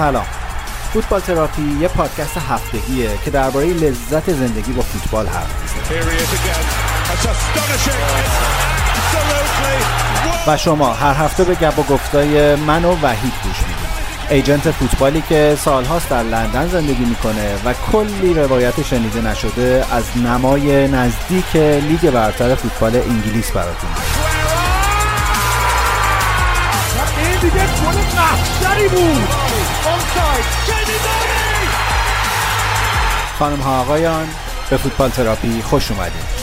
[0.00, 0.24] سلام.
[0.92, 6.00] فوتبال تراپی یه پادکست هفتگیه که درباره لذت زندگی با فوتبال حرف می‌زنه.
[10.46, 13.90] و شما هر هفته به گپ و گفتای من و وحید گوش می‌دید.
[14.30, 20.88] ایجنت فوتبالی که سالهاست در لندن زندگی می‌کنه و کلی روایت شنیده نشده از نمای
[20.88, 23.90] نزدیک لیگ برتر فوتبال انگلیس براتون.
[27.16, 27.66] این دیگه
[28.62, 29.49] گل بود.
[33.38, 34.28] خانم ها آقایان
[34.70, 36.40] به فوتبال تراپی خوش اومدید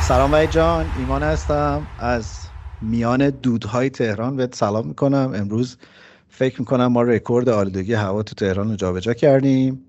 [0.00, 1.86] سلام وحید جان ایمان هستم.
[1.98, 2.24] از
[2.80, 5.32] میان دودهای تهران بهت سلام می‌کنم.
[5.34, 5.76] امروز
[6.28, 9.84] فکر می‌کنم ما رکورد آلودگی هوا تو تهران رو جابجا کردیم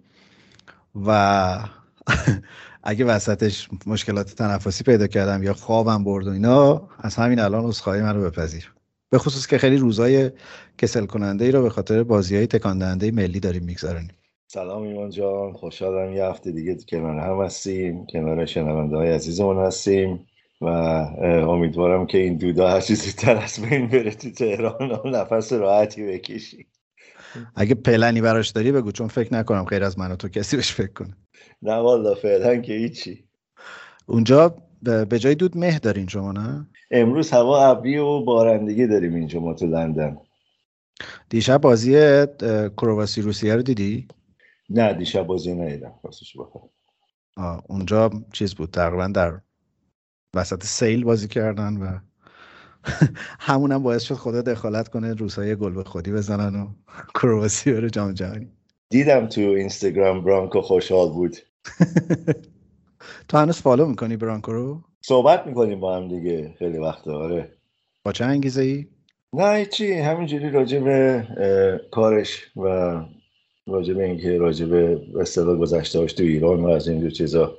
[1.06, 1.60] و
[2.84, 8.02] اگه وسطش مشکلات تنفسی پیدا کردم یا خوابم برد و اینا از همین الان عذرخواهی
[8.02, 8.73] من رو بپذیر.
[9.14, 10.32] به خصوص که خیلی روزای
[10.78, 14.08] کسل کننده ای رو به خاطر بازی های تکان دهنده ملی داریم می‌گذاریم
[14.48, 20.26] سلام ایمان جان خوشحالم یه هفته دیگه کنار هم هستیم کنار شنونده های عزیزمون هستیم
[20.62, 20.68] و
[21.50, 24.92] امیدوارم که این دودا هر چیزی تر از بین بره تو تهران.
[24.92, 26.66] و نفس راحتی بکشی.
[27.56, 30.72] اگه پلنی براش داری بگو چون فکر نکنم غیر از من و تو کسی بهش
[30.72, 31.18] فکر کنه.
[31.62, 33.24] نه والا فعلا که هیچی.
[34.06, 39.40] اونجا به جای دود مه دارین شما نه؟ امروز هوا ابری و بارندگی داریم اینجا
[39.40, 40.18] ما تو لندن.
[41.30, 41.92] دیشب بازی
[42.78, 44.08] کرواسی روسیه رو دیدی؟
[44.70, 45.94] نه دیشب بازی ندیدم.
[46.04, 46.38] راستش
[47.68, 49.42] اونجا چیز بود تقریبا در
[50.36, 52.00] وسط سیل بازی کردن و
[53.40, 56.68] همونم باعث شد خدا دخالت کنه روسای گل به خودی بزنن و
[57.22, 58.52] کرواسی رو جام جهانی.
[58.90, 61.38] دیدم تو اینستاگرام برانکو خوشحال بود.
[63.28, 66.56] تو هنوز فالو می‌کنی برانکو رو؟ صحبت می‌کنیم با هم دیگه.
[66.60, 67.52] خیلی وقت آره.
[68.04, 68.86] با چه انگیزه ای؟
[69.34, 71.28] نه چی همینجوری راجع به
[71.92, 72.68] کارش و
[73.68, 77.58] راجع به اینکه راجع به اصطلاح گذشتهاش تو ایران و از این دو چیزا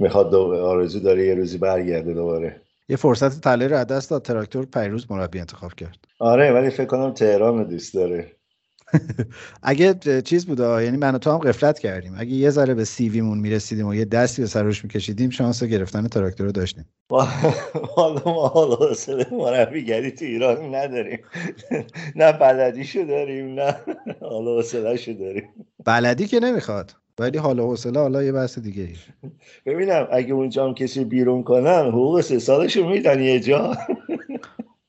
[0.00, 2.60] می‌خواد آرزو داره یه روزی برگرده دوباره.
[2.88, 5.98] یه فرصت طلایی رو دست داد تراکتور پیروز مربی انتخاب کرد.
[6.18, 8.36] آره ولی فکر کنم تهران رو دوست داره.
[9.62, 9.94] اگه
[10.24, 12.14] چیز بود یعنی من و تو هم قفلت کردیم.
[12.18, 16.46] اگه یه ذره به سیویمون می‌رسیدیم و یه دستی به سرش میکشیدیم شانس گرفتن تراکتور
[16.46, 16.88] رو داشتیم.
[17.96, 18.78] حالا ما حالا
[19.32, 21.18] مربیگری تو ایران نداریم.
[22.16, 23.76] نه بلدیشو داریم نه
[24.20, 25.48] حالا حوصله‌شو داریم.
[25.84, 28.96] بلدی که نمی‌خواد ولی حالا حوصله حالا یه بحث دیگه ای
[29.66, 33.76] ببینم اگه اونجا هم کسی بیرون کنن حقوق سه سالشو میدن یه جا.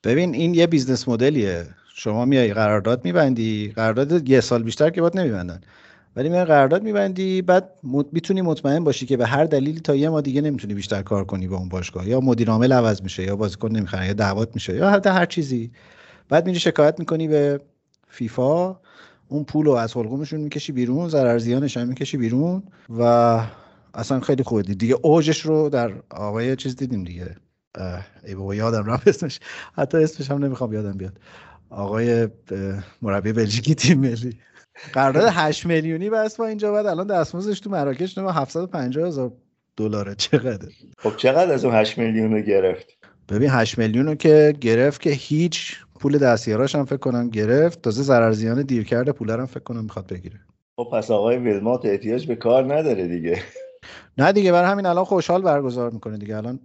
[0.04, 1.66] ببین این یه business model یه.
[1.96, 3.74] شما میای قرارداد میبندی.
[3.76, 5.62] قرارداد یه سال بیشتر که باید نمیبندن.
[6.16, 7.70] ولی میای قرارداد میبندی بعد
[8.12, 11.48] می‌تونی مطمئن باشی که به هر دلیلی تا یه ماه دیگه نمی‌تونی بیشتر کار کنی
[11.48, 12.08] با اون باشگاه.
[12.10, 15.72] یا مدیر عامل عوض میشه یا بازیکن نمی‌خرن یا دعوات میشه یا حتی هر چیزی.
[16.30, 17.62] بعد میری شکایت می‌کنی به
[18.08, 18.76] فیفا.
[19.28, 22.64] اون پول رو از حلقومشون می‌کشی بیرون ضرر زیانش هم می‌کشی بیرون
[23.00, 23.02] و
[23.94, 27.36] اصلا خیلی خوبه دیگه اوجش رو در آقای چیز دیدیم دیگه.
[28.26, 29.40] ای بابا یادم رفت اسمش.
[29.74, 31.20] حتی اسمش هم نمی‌خوام یادم بیاد.
[31.74, 32.28] آقای
[33.02, 34.40] مربی بلژیکی تیم ملی.
[34.94, 39.32] قرارداد 8 میلیونی بس با اینجا بعد الان دستمزدش تو مراکش نما 750 هزار
[39.78, 40.16] دلاره.
[40.16, 40.68] چقدر
[40.98, 42.88] خب چقدر از اون 8 میلیون رو گرفت؟
[43.30, 47.82] ببین 8 میلیون رو که گرفت که هیچ پول دستیاراش هم فکر کنم گرفت.
[47.82, 50.40] تازه ضرر زیان دیر کرده پول هم فکر کنم می‌خواد بگیره.
[50.76, 53.44] خب پس آقای ویلمات احتیاج به کار نداره دیگه.
[54.18, 56.38] نه دیگه برای همین الان خوشحال برگزار می‌کنه دیگه.
[56.38, 56.60] الان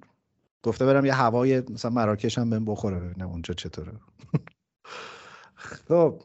[0.62, 3.00] گفته برم یه هوای مثلا مراکش هم بهم بخوره.
[3.00, 3.92] ببینم اونجا چطوره.
[5.58, 6.22] خب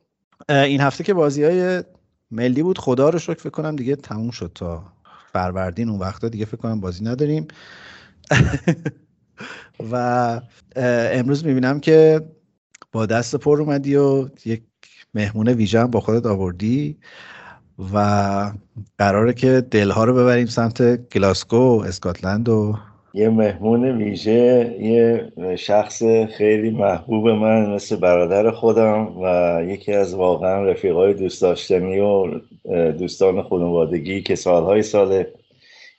[0.49, 1.83] این هفته که بازی های
[2.31, 4.93] ملی بود خدا رو شکر فکر کنم دیگه تموم شد تا
[5.33, 5.89] فروردین.
[5.89, 7.47] اون وقتا دیگه فکر کنم بازی نداریم.
[9.91, 10.41] و
[10.75, 12.21] امروز می‌بینم که
[12.91, 14.63] با دست پر اومدی و یک
[15.13, 16.97] مهمون ویژه با خودت آوردی
[17.93, 18.51] و
[18.97, 22.77] قراره که دلها رو ببریم سمت گلاسکو اسکاتلند و
[23.15, 26.03] یه مهمون ویژه یه شخص
[26.37, 32.39] خیلی محبوب من مثل برادر خودم و یکی از واقعا رفیقای دوست داشتنی و
[32.91, 35.23] دوستان خانوادگی که سالهای سال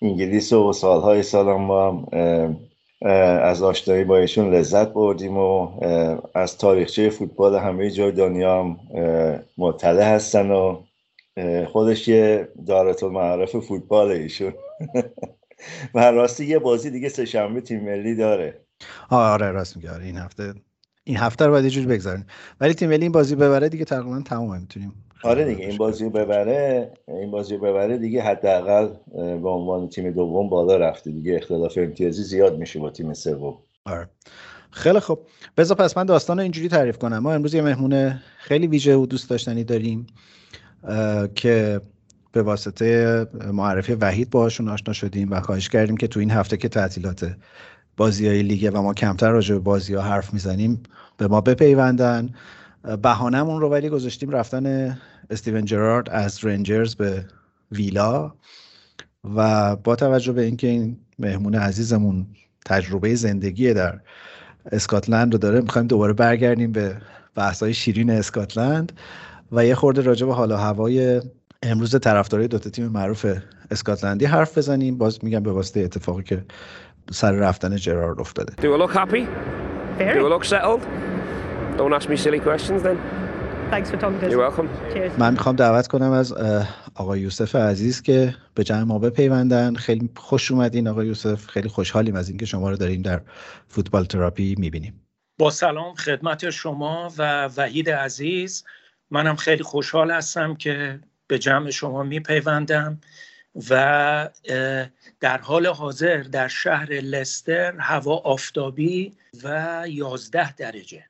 [0.02, 2.56] انگلیس و سالهای سالم با هم
[3.43, 5.70] از آشنایی با ایشون لذت بردیم و
[6.34, 8.76] از تاریخچه فوتبال همه جای دنیا هم
[9.58, 10.82] مطلع هستن و
[11.66, 14.52] خودش یه دارت معرف فوتبال ایشون.
[15.94, 18.61] و راستی یه بازی دیگه سهشنبه تیم ملی داره.
[19.11, 20.55] آره راست میگه آره این هفته
[21.05, 22.26] این هفته رو باید یه بگذاریم.
[22.61, 26.93] ولی تیم ملی این بازی ببره دیگه تقریبا تموم می‌تونیم آره دیگه این بازی ببره
[27.08, 31.37] این بازی ببره دیگه حداقل به عنوان تیم دوم بالا رفته دیگه.
[31.37, 33.58] اختلاف امتیازی زیاد میشه با تیم سوم.
[33.84, 34.08] آره.
[34.70, 35.19] خیلی خوب.
[35.56, 37.19] بذار پس من داستان اینجوری تعریف کنم.
[37.19, 40.06] ما امروز یه مهمون خیلی ویژه و دوست داشتنی داریم
[41.34, 41.81] که
[42.35, 46.69] به واسطه معرفی وحید باهاشون آشنا شدیم و خواهش کردیم که تو این هفته که
[46.69, 47.37] تعطیلات
[47.97, 50.83] بازی های لیگه و ما کمتر راجع به بازی ها حرف می‌زنیم
[51.17, 52.31] به ما بپیوندن.
[53.03, 54.97] بهانهمون رو ولی گذاشتیم رفتن
[55.31, 57.25] استیون جرارد از رنجرز به
[57.73, 58.35] ویلا
[59.37, 62.27] و با توجه به اینکه این مهمون عزیزمون
[62.67, 64.01] تجربه زندگی در
[64.73, 66.97] اسکاتلند رو داره می‌خوایم دوباره برگردیم به
[67.35, 68.93] بحث‌های شیرین اسکاتلند
[69.53, 71.21] و یه خورده راجع به حالا هوای
[71.64, 73.26] امروز طرفدارای دو تیم معروف
[73.70, 76.44] اسکاتلندی حرف بزنیم باز میگم به واسطه اتفاقی که
[77.11, 79.26] سر رفتن جرارد افتاده Do I look happy?
[79.99, 80.19] Very.
[80.19, 80.82] Do I look settled?
[81.78, 82.99] Don't ask me silly questions then.
[83.70, 84.32] Thanks for talking to us.
[84.32, 84.69] You're welcome.
[84.93, 85.19] Cheers.
[85.19, 86.32] من می‌خوام دعوت کنم از
[86.94, 92.16] آقای یوسف عزیز که به جمع ما بپیوندن خیلی خوش اومدین آقای یوسف خیلی خوشحالیم
[92.16, 93.20] از اینکه شما رو داریم در
[93.69, 95.00] فوتبال تراپی می‌بینیم
[95.38, 98.64] با سلام خدمت شما و وحید عزیز
[99.11, 101.00] منم خیلی خوشحال هستم که
[101.35, 103.01] به جمع شما میپیوندم
[103.71, 104.31] و
[105.21, 111.05] در حال حاضر در شهر لستر هوا آفتابی و 11 درجه.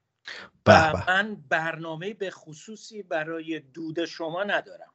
[0.67, 4.94] و من برنامه به خصوصی برای دود شما ندارم.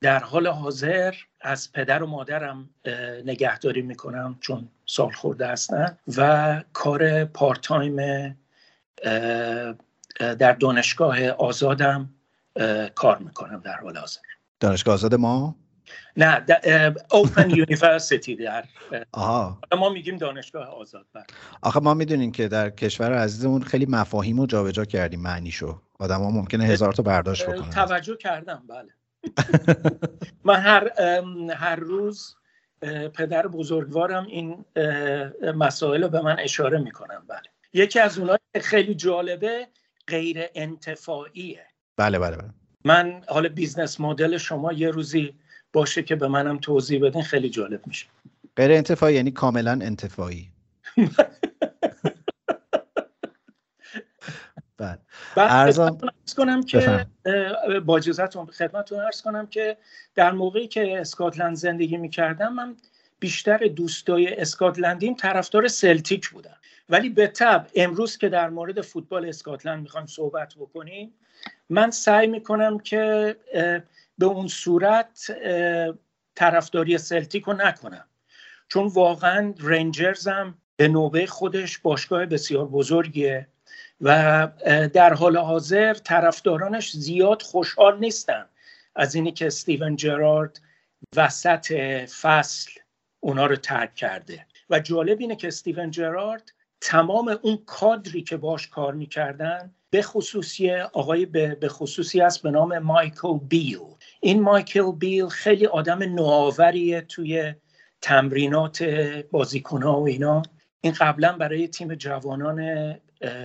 [0.00, 2.70] در حال حاضر از پدر و مادرم
[3.24, 8.34] نگهداری می‌کنم چون سال خورده هستن و کار پارت تایم اه،
[10.20, 12.10] اه، در دانشگاه آزادم
[12.94, 14.20] کار می‌کنم در حال حاضر.
[14.60, 15.56] دانشگاه آزاد ما؟
[16.16, 16.44] نه
[17.10, 18.64] اوپن یونیورسیتی در
[19.12, 19.58] آها.
[19.78, 21.24] ما میگیم دانشگاه آزاد بله.
[21.62, 25.80] آخه ما می‌دونیم که در کشور عزیزمون خیلی مفاهیم رو جابجا کردیم معنیشو.
[25.98, 27.70] آدم ها ممکنه هزار تا برداشت بکنن.
[27.70, 28.88] توجه کردم بله.
[30.44, 30.90] من هر
[31.54, 32.36] هر روز
[33.14, 34.64] پدر بزرگوارم این
[35.54, 37.40] مسائل رو به من اشاره می‌کنن بله.
[37.72, 39.68] یکی از اونها خیلی جالبه
[40.08, 41.66] غیر انتفاعیه.
[41.96, 42.50] بله بله بله.
[42.84, 45.34] من حالا business model شما یه روزی
[45.72, 48.06] باشه که به منم توضیح بدین خیلی جالب میشه.
[48.56, 50.48] غیر انتفاعی یعنی کاملا انتفاعی.
[54.78, 54.98] بله.
[55.36, 55.98] عرض-
[56.36, 57.06] کنم که
[57.86, 59.76] با اجازهتون خدمتتون عرض کنم که
[60.14, 62.76] در موقعی که اسکاتلند زندگی می‌کردم من
[63.18, 66.54] بیشتر دوستای اسکاتلندیم طرفدار سلتیک بودن
[66.88, 71.14] ولی به طب امروز که در مورد فوتبال اسکاتلند می‌خوایم صحبت بکنیم
[71.70, 73.36] من سعی می‌کنم که
[74.18, 75.32] به اون صورت
[76.34, 78.04] طرفداری سلتیک رو نکنم.
[78.68, 83.48] چون واقعا رنجرز هم به نوبه خودش باشگاه بسیار بزرگیه
[84.00, 84.48] و
[84.92, 88.44] در حال حاضر طرفدارانش زیاد خوشحال نیستن
[88.94, 90.60] از اینی که استیون جرارد
[91.16, 91.72] وسط
[92.20, 92.70] فصل
[93.20, 94.46] اونا رو ترک کرده.
[94.70, 100.70] و جالب اینه که استیون جرارد تمام اون کادری که باش کار می‌کردن به خصوصی
[100.72, 103.78] آقای به خصوصی است به نام مایکل بیل.
[104.24, 107.54] این مایکل بیل خیلی آدم نوآوریه توی
[108.00, 108.82] تمرینات
[109.30, 110.42] بازیکنها و اینا.
[110.80, 112.60] این قبلا برای تیم جوانان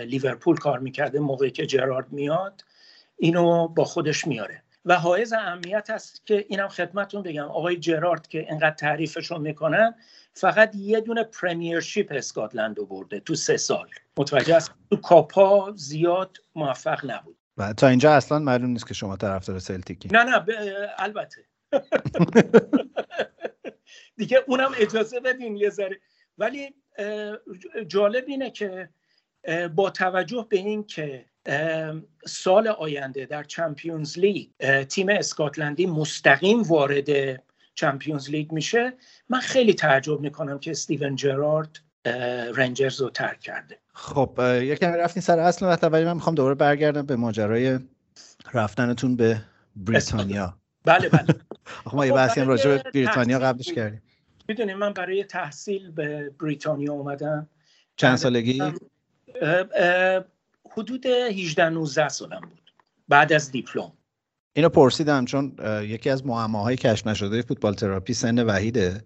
[0.05, 2.63] لیورپول کار می‌کرده موقعی که جرارد میاد
[3.17, 4.63] اینو با خودش میاره.
[4.85, 9.95] و حائز اهمیت است که اینم خدمتون بگم آقای جرارد که اینقدر تعریفشون می‌کنن
[10.33, 13.87] فقط یه دونه پرمیرشیپ اسکاتلند رو برده تو سه سال.
[14.17, 17.36] متوجه است تو کاپا زیاد موفق نبود.
[17.57, 20.09] و تا اینجا اصلا معلوم نیست که شما طرفدار سلتیکی.
[20.11, 21.45] نه نه ب- البته.
[24.17, 25.99] دیگه اونم اجازه بدین یه ذره.
[26.37, 26.75] ولی
[27.87, 28.89] جالب اینه که
[29.75, 31.25] با توجه به این که
[32.25, 34.49] سال آینده در چمپیونز لیگ
[34.83, 37.43] تیم اسکاتلندی مستقیم وارد
[37.75, 38.93] چمپیونز لیگ میشه
[39.29, 41.79] من خیلی تعجب می‌کنم که استیون جرارد
[42.55, 43.77] رنجرز رو ترک کرده.
[43.93, 47.79] خب یکم رفتین سر اصل مطلب ولی من می‌خوام دوباره برگردم به ماجرای
[48.53, 49.41] رفتنتون به
[49.75, 50.57] بریتانیا.
[50.85, 51.25] بله بله.
[51.85, 53.71] آخه ما یه خب، بحثی هم راجع به بریتانیا قبلش.
[53.71, 54.01] کردیم.
[54.47, 57.47] می‌دونی من برای تحصیل به بریتانیا اومدم.
[57.95, 58.63] چند سالگی؟
[60.71, 62.73] حدود 18 19 سالم بود.
[63.09, 63.91] بعد از دیپلم.
[64.53, 69.03] اینو پرسیدم چون یکی از معماهای کشف نشده فوتبال تراپی سن وحیده.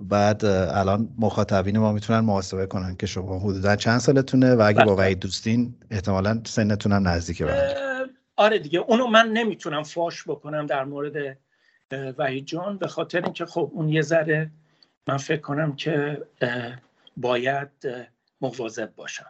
[0.00, 4.94] بعد الان مخاطبین ما می‌تونن محاسبه کنن که شما حدودا چند سالتونه و اگه با
[4.94, 5.04] بله.
[5.04, 7.46] وحید دوستین احتمالا سنتون هم نزدیکه.
[7.46, 7.74] اه،
[8.36, 11.36] آره دیگه اونو من نمی‌تونم فاش بکنم در مورد
[12.18, 14.50] وحید جان به خاطر اینکه خب اون یه ذره
[15.06, 16.22] من فکر کنم که
[17.16, 17.68] باید
[18.40, 19.26] مواظب باشم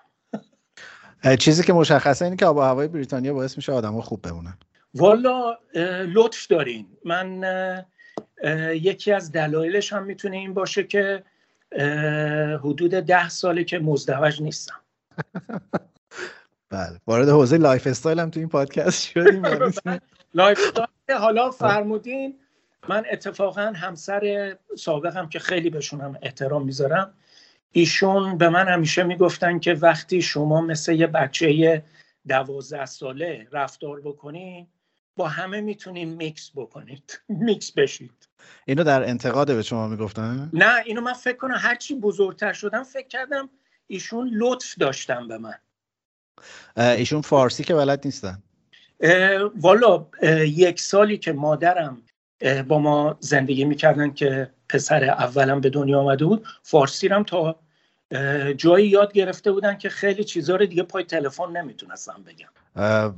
[1.38, 4.58] چیزی که مشخصه اینه که آب و هوای بریتانیا باعث میشه آدما خوب بمونن
[4.94, 5.58] والا
[6.14, 7.44] لطف دارین من
[8.74, 11.22] یکی از دلایلش هم می‌تونه این باشه که
[12.60, 14.80] حدود ده ساله که مزدوج نیستم.
[16.70, 20.00] بله وارد حوزه lifestyle هم تو این پادکست شدیم می‌تونیم-
[20.34, 22.38] lifestyle حالا فرمودین
[22.88, 27.14] من اتفاقا همسر سابقم که خیلی بهشونم احترام می‌ذارم
[27.72, 31.82] ایشون به من همیشه می‌گفتن که وقتی شما مثل یه بچه
[32.28, 34.66] دوازده ساله رفتار بکنین
[35.16, 37.20] با همه می‌تونین میکس بکنید.
[37.28, 38.28] میکس بشید.
[38.64, 43.08] اینو در انتقاد به شما می‌گفتن؟ نه اینو من فکر کنم هرچی بزرگتر شدم فکر
[43.08, 43.48] کردم
[43.86, 45.54] ایشون لطف داشتن به من.
[46.76, 48.42] ایشون فارسی که بلد نیستن.
[49.00, 52.02] اه، والا اه، یک سالی که مادرم
[52.68, 57.60] با ما زندگی می‌کردن که پسر اولم به دنیا آمده بود فارسی رم تا
[58.56, 62.48] جایی یاد گرفته بودن که خیلی چیزا رو دیگه پای تلفن نمی‌تونستم بگم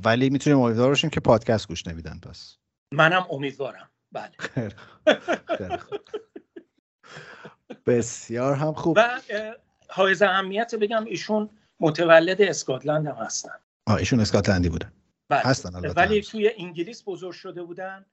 [0.03, 2.57] ولی می‌تونیم امیدوار باشیم که پادکست گوش نمیدن پس
[2.93, 5.17] منم امیدوارم بله خیلی خوب.
[5.57, 5.99] خیلی خوب.
[7.85, 9.21] بسیار هم خوب و
[9.89, 14.91] حائز اهمیت بگم ایشون متولد اسکاتلند هم هستن آه ایشون اسکاتلندی بودن
[15.29, 15.41] بله.
[15.41, 16.29] هستن البته ولی هنوز.
[16.29, 18.05] توی انگلیس بزرگ شده بودن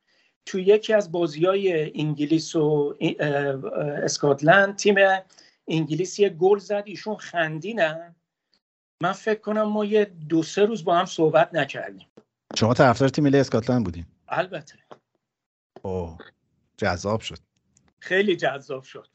[0.46, 2.94] توی یکی از بازی های انگلیس و
[4.02, 4.94] اسکاتلند تیم
[5.68, 8.14] انگلیس یه گل زد ایشون خندیدن.
[9.02, 12.06] من فکر کنم ما یه دو سه روز با هم صحبت نکردیم.
[12.56, 14.06] شما طرفدار تیم ملی اسکاتلند بودین.
[14.28, 14.74] البته.
[15.82, 16.18] اوه
[16.76, 17.38] جذاب شد.
[17.98, 19.08] خیلی جذاب شد.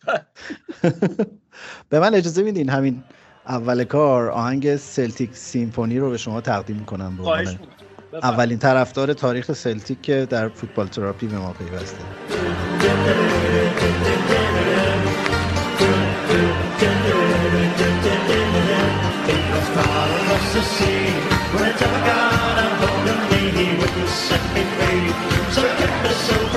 [1.90, 3.04] به من اجازه میدین همین
[3.48, 7.24] اول کار آهنگ سلتیک سیمفونی رو به شما تقدیم کنم به.
[8.24, 12.04] اولین طرفدار تاریخ سلتیک که در فوتبال تراپی به ما پیوسته.
[26.12, 26.51] So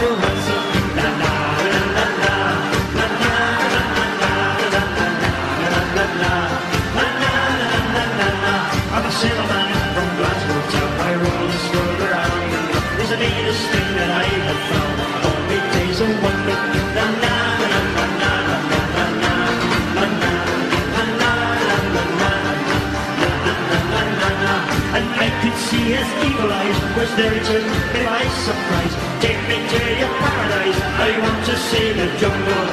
[25.74, 27.56] see his evil eyes was there to
[27.92, 28.94] be my surprise.
[29.20, 30.80] Take me to your paradise.
[31.06, 32.66] I want to see the jungle.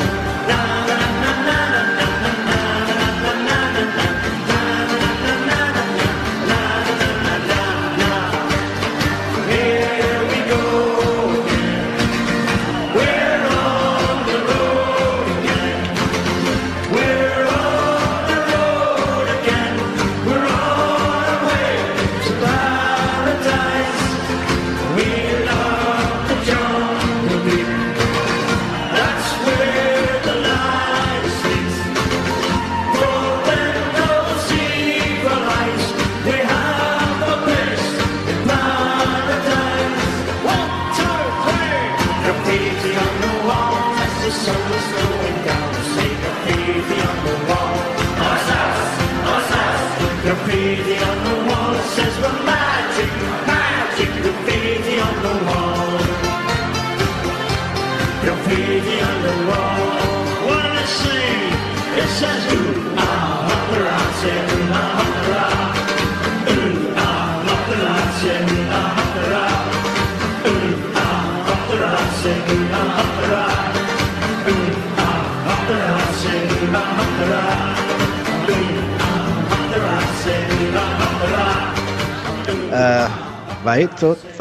[0.50, 0.90] Na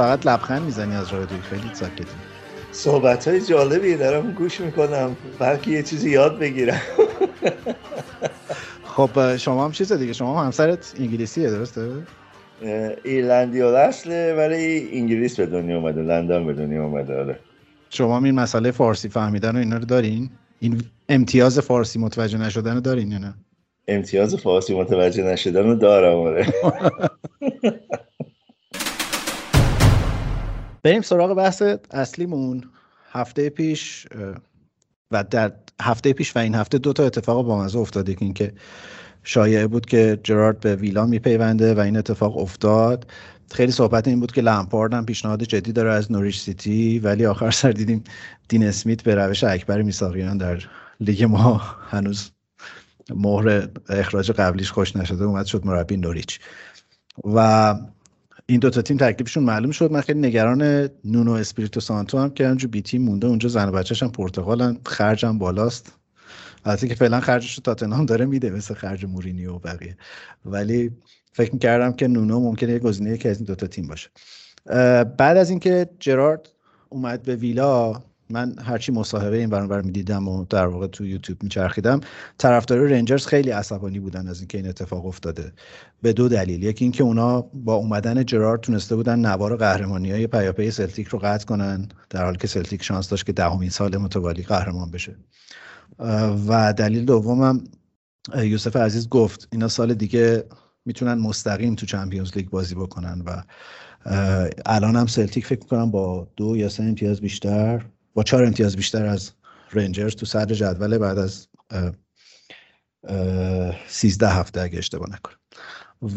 [0.01, 2.05] فقط لبخند می‌زنی از راه خیلی ساکتی.
[2.73, 5.17] صحبت های جالبی دارم گوش می‌کنم.
[5.39, 6.81] بلکه یه چیزی یاد بگیرم.
[8.97, 10.13] خب شما هم چیز دیگه.
[10.13, 11.91] شما هم همسرت انگلیسیه درسته؟
[13.05, 17.39] ایرلندی اصله ولی انگلیس به دنیا اومده لندن به دنیا اومده آره.
[17.91, 20.31] شما هم این مسئله فارسی فهمیدن و اینا رو دارین؟
[20.61, 23.35] این امتیاز فارسی متوجه نشدن رو دارین یا نه؟
[23.89, 26.47] امتیاز فارسی متوجه نشدن رو دارم آره.
[30.83, 32.65] بریم سراغ بحث اصلیمون.
[33.13, 34.07] هفته پیش
[35.11, 38.53] و در هفته پیش و این هفته دو تا اتفاق بامزه افتاده که اینکه
[39.23, 43.07] شایعه بود که جرارد به ویلا میپیونده و این اتفاق افتاد.
[43.51, 47.51] خیلی صحبت این بود که لمپارد هم پیشنهاد جدی داره از نوریچ سیتی ولی آخر
[47.51, 48.05] سر دیدیم
[48.49, 50.65] دین اسمیت به روش اکبر میساقیان در
[51.01, 51.57] لیگ ما
[51.91, 52.31] هنوز
[53.15, 56.41] مهر اخراج قبلیش خوش نشده اومد شد مربی نوریچ.
[57.25, 57.75] و
[58.51, 59.93] این دوتا تیم تکلیفشون معلوم شد.
[59.93, 63.27] من خیلی نگران نونو اسپریتو سانتو هم که همجور بی تیم مونده.
[63.27, 64.77] اونجا زن و بچه‌ش هم پرتغالن.
[64.87, 65.93] خرجم بالاست.
[66.65, 69.97] البته که فعلا خرجش رو تاتنهام داره میده مثل خرج مورینی و بقیه.
[70.45, 70.91] ولی
[71.33, 74.11] فکر می‌کردم که نونو ممکنه یه گزینه که از این دوتا تیم باشه.
[75.05, 76.49] بعد از اینکه جرارد
[76.89, 81.43] اومد به ویلا من هرچی مصاحبه این برون بر می‌دیدم و در واقع تو یوتیوب
[81.43, 82.01] میچرخیدم
[82.39, 85.53] طرفدار رنجرز خیلی عصبانی بودن از اینکه این اتفاق افتاده.
[86.03, 86.63] به دو دلیل.
[86.63, 91.47] یکی اینکه اونا با اومدن جرارد تونسته بودن نوار قهرمانی های پیاپی سلتیک رو قطع
[91.47, 95.17] کنن در حالی که سلتیک شانس داشت که دهمین سال متوالی قهرمان بشه.
[96.49, 97.65] و دلیل دومم
[98.37, 100.45] یوسف عزیز گفت اینا سال دیگه
[100.85, 103.43] می‌تونن مستقیم تو چمپیونز لیگ بازی بکنن و
[104.67, 107.85] الان هم سلتیک فکر می‌کنم با دو یا سه امتیاز بیشتر
[108.15, 109.33] با چهار امتیاز بیشتر از
[109.73, 111.93] رنجرز تو صدر جدول بعد از اه،
[113.05, 115.37] اه، 13 هفته اگه اشتباه نکنم.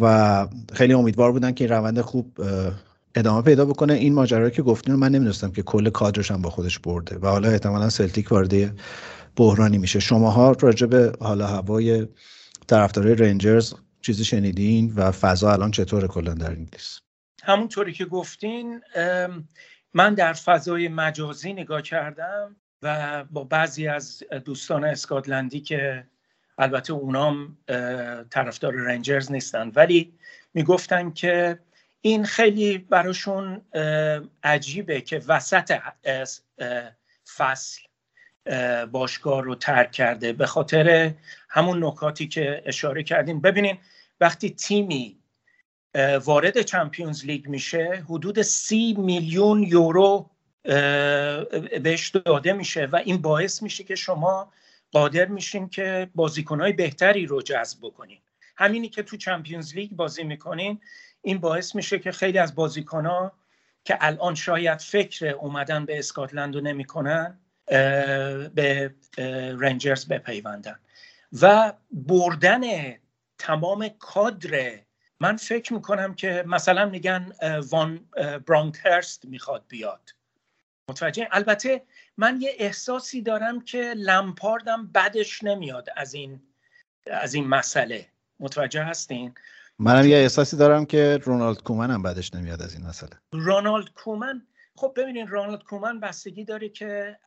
[0.01, 2.41] و خیلی امیدوار بودن که این روند خوب
[3.15, 3.93] ادامه پیدا بکنه.
[3.93, 7.49] این ماجرا که گفتین من نمی‌دونستم که کل کادرش هم با خودش برده و حالا
[7.49, 8.79] احتمالا سلتیک وارد
[9.35, 9.99] بحرانی میشه.
[9.99, 12.07] شماها راجع به حالا هوای
[12.67, 16.99] طرفدارای رنجرز چیزی شنیدین و فضا الان چطوره کلا در انگلیس؟
[17.43, 18.81] همونطوری که گفتین
[19.93, 26.03] من در فضای مجازی نگاه کردم و با بعضی از دوستان اسکاتلندی که
[26.57, 27.57] البته اونام
[28.29, 30.13] طرفدار رنجرز نیستن ولی
[30.53, 31.59] می‌گفتن که
[32.01, 33.61] این خیلی براشون
[34.43, 35.79] عجیبه که وسط
[37.37, 37.81] فصل
[38.45, 40.33] اه، باشگاه رو ترک کرده.
[40.33, 41.13] به خاطر
[41.49, 43.41] همون نکاتی که اشاره کردیم.
[43.41, 43.77] ببینین
[44.21, 45.17] وقتی تیمی
[46.23, 50.29] وارد چمپیونز لیگ میشه حدود سی میلیون یورو
[51.83, 54.51] بهش داده میشه و این باعث میشه که شما
[54.91, 58.19] قادر میشین که بازیکنهای بهتری رو جذب بکنین.
[58.57, 60.79] همینی که تو چمپیونز لیگ بازی می‌کنین
[61.21, 63.31] این باعث میشه که خیلی از بازیکنها
[63.83, 67.39] که الان شاید فکر اومدن به اسکاتلند رو نمی‌کنن
[68.55, 68.95] به
[69.59, 70.79] رنجرز بپیوندن.
[71.41, 72.61] و بردن
[73.37, 74.79] تمام کادر
[75.19, 77.31] من فکر می‌کنم که مثلا میگن
[77.69, 80.09] وان اه، برانکهرست می‌خواد بیاد.
[80.89, 81.83] متوجه؟ البته
[82.17, 86.41] من یه احساسی دارم که لمپاردم بدش نمیاد از این
[87.07, 88.07] از این مسئله.
[88.39, 89.33] متوجه هستین؟
[89.79, 93.11] منم یه احساسی دارم که رونالد کومن هم بعدش نمیاد از این مسئله.
[93.31, 97.19] رونالد کومن؟ خب ببینین رونالد کومن بستگی داره که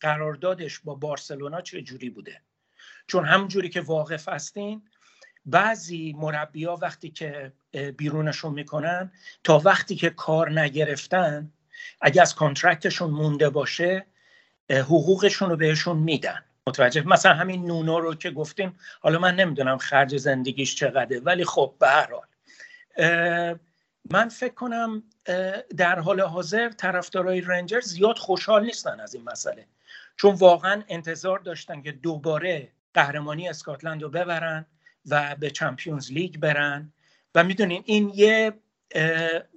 [0.00, 2.40] قراردادش با بارسلونا چه جوری بوده.
[3.06, 4.82] چون همونجوری که واقف هستین
[5.46, 7.52] بعضی مربیا وقتی که
[7.96, 9.12] بیرونشون می‌کنن
[9.44, 11.52] تا وقتی که کار نگرفتن
[12.00, 14.06] اگه از کانترکتشون مونده باشه
[14.70, 16.44] حقوقشون رو بهشون میدن.
[16.66, 21.74] متوجه؟ مثلا همین نونو رو که گفتیم حالا من نمی‌دونم خرج زندگیش چقدره ولی خب
[21.80, 22.26] به هر حال.
[24.10, 25.02] من فکر کنم
[25.76, 29.66] در حال حاضر طرفدارای رنجر زیاد خوشحال نیستن از این مسئله.
[30.16, 34.66] چون واقعا انتظار داشتن که دوباره قهرمانی اسکاتلند رو ببرن.
[35.10, 36.92] و به چمپیونز لیگ برن.
[37.34, 38.52] و می‌دونین این یه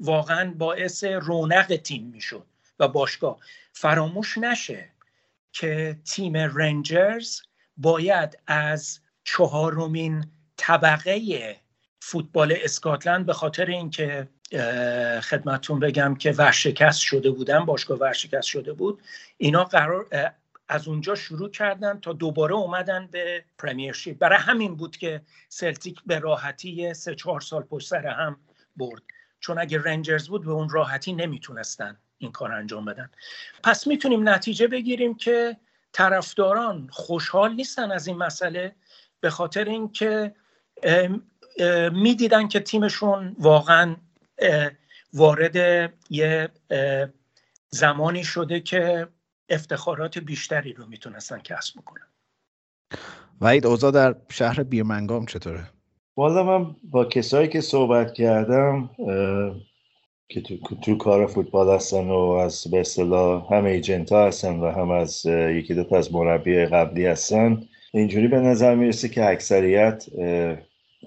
[0.01, 2.45] واقعا باعث رونق تیم می‌شد
[2.79, 3.37] و باشگاه.
[3.73, 4.89] فراموش نشه
[5.53, 7.41] که تیم رنجرز
[7.77, 10.25] باید از چهارمین
[10.57, 11.55] طبقه
[11.99, 18.73] فوتبال اسکاتلند به خاطر اینکه اه، خدمتتون بگم که ورشکست شده بودن باشگاه ورشکست شده
[18.73, 19.01] بود
[19.37, 20.07] اینا قرار
[20.71, 26.19] از اونجا شروع کردن تا دوباره اومدن به پرمیرشیپ برای همین بود که سلتیک به
[26.19, 28.37] راحتی سه چهار سال پشت سر هم
[28.75, 29.01] برد.
[29.39, 33.09] چون اگه رنجرز بود به اون راحتی نمی‌تونستن این کار انجام بدن.
[33.63, 35.57] پس می‌تونیم نتیجه بگیریم که
[35.91, 38.75] طرفداران خوشحال نیستن از این مسئله
[39.19, 40.35] به خاطر اینکه
[41.91, 43.95] می‌دیدن که تیمشون واقعا
[45.13, 45.55] وارد
[46.09, 46.49] یه
[47.69, 49.07] زمانی شده که
[49.51, 52.07] افتخارات بیشتری رو می‌تونستن کسب بکنن.
[53.41, 55.67] وحید اوضاع در شهر بیرمنگام چطوره؟
[56.17, 58.89] والا من با کسایی که صحبت کردم
[60.29, 64.71] که تو, تو کار فوتبال هستن و از به اصطلاح هم ایجنت ها هستن و
[64.71, 70.05] هم از یکی دو تا از مربی قبلی هستن اینجوری به نظر می‌رسه که اکثریت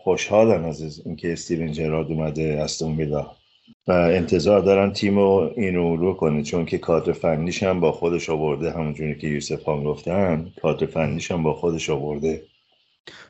[0.02, 3.36] خوشحالن از اینکه استیون جرارد اومده استون ویلا.
[3.86, 8.30] و انتظار دارن تیم رو این رو کنه چون که کادر فنیش هم با خودش
[8.30, 12.42] آورده همونجوری که یوسف خان گفتن کادر فنیش هم با خودش آورده.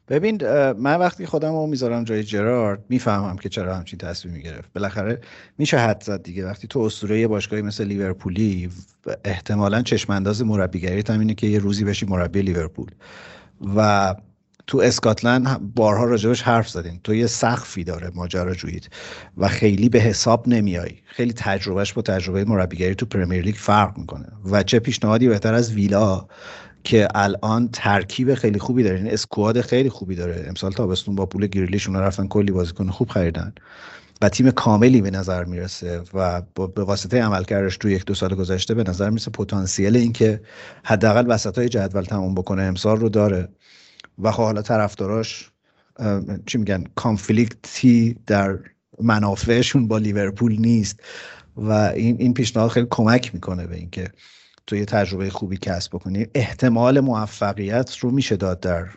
[0.09, 0.37] ببین
[0.73, 5.21] من وقتی خودم رو می‌ذارم جای جرارد می‌فهمم که چرا همچین تصمیمی گرفت بالاخره
[5.59, 6.47] میشه حد زد دیگه.
[6.47, 8.69] وقتی تو اسطوره یه باشگاهی مثل لیورپولی
[9.25, 12.91] احتمالا چشم انداز مربیگریت هم اینه که یه روزی بشی مربی لیورپول.
[13.77, 14.15] و
[14.67, 18.85] تو اسکاتلند بارها راجبش حرف زدین تو یه سقفی داره ماجراجوییت
[19.37, 20.93] و خیلی به حساب نمیای.
[21.05, 25.73] خیلی تجربهش با تجربه مربیگری تو پرمیر لیگ فرق می‌کنه و چه پیشنهادی بهتر از
[25.73, 26.27] ویلا
[26.85, 28.97] که الان ترکیب خیلی خوبی داره.
[28.97, 30.45] این اسکواد خیلی خوبی داره.
[30.49, 33.55] امسال تابستون با پول گریلیش اونا رفتن کلی بازیکن خوب خریدن
[34.23, 36.43] و تیم کاملی به نظر می‌رسه و
[36.75, 40.41] به واسطه عملکردش تو یک دو سال گذشته به نظر می‌رسه پتانسیل این که
[40.85, 43.49] حداقل وسط های جدول تموم بکنه امسال رو داره.
[44.19, 45.51] و حالا طرفداراش
[46.47, 48.59] چی میگن کانفلیکتی در
[49.01, 51.01] منافعشون با لیورپول نیست.
[51.57, 54.09] و این این پیشنهاد خیلی کمک می‌کنه به اینکه
[54.67, 56.27] تو یه تجربه خوبی کسب بکنی.
[56.35, 58.89] احتمال موفقیت رو میشه داد در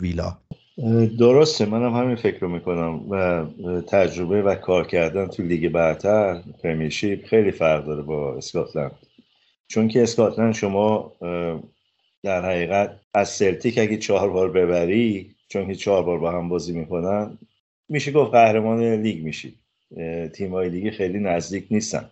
[0.00, 0.38] ویلا.
[1.18, 3.10] درسته منم همین فکر رو می‌کنم.
[3.10, 3.46] و
[3.88, 8.92] تجربه و کار کردن تو لیگ برتر Premiership خیلی فرق داره با اسکاتلند.
[9.68, 11.12] چون که اسکاتلند شما
[12.22, 16.72] در حقیقت از سلتیک اگه چهار بار ببری چون که چهار بار با هم بازی
[16.72, 17.38] می‌کنن
[17.88, 19.54] میشه گفت قهرمان لیگ میشی.
[20.32, 22.10] تیمای لیگ خیلی نزدیک نیستن.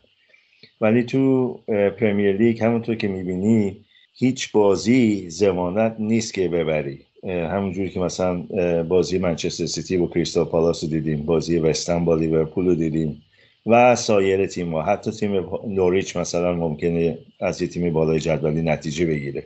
[0.81, 1.53] ولی تو
[1.99, 6.99] پرمیر لیگ همونطور که می‌بینی هیچ بازی ضمانت نیست که ببری.
[7.23, 8.43] اه، همونجوری که مثلا
[8.83, 13.23] بازی منچستر سیتی با کریستال پالاس رو دیدیم بازی وستن با لیورپول رو دیدیم
[13.67, 19.07] و سایر تیم ها حتی تیم نوریچ مثلا ممکنه از یه تیم بالای جدولی نتیجه
[19.07, 19.45] بگیره.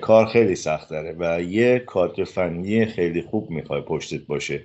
[0.00, 4.64] کار خیلی سخت داره و یه کادر فنی خیلی خوب می‌خوای پشتت باشه.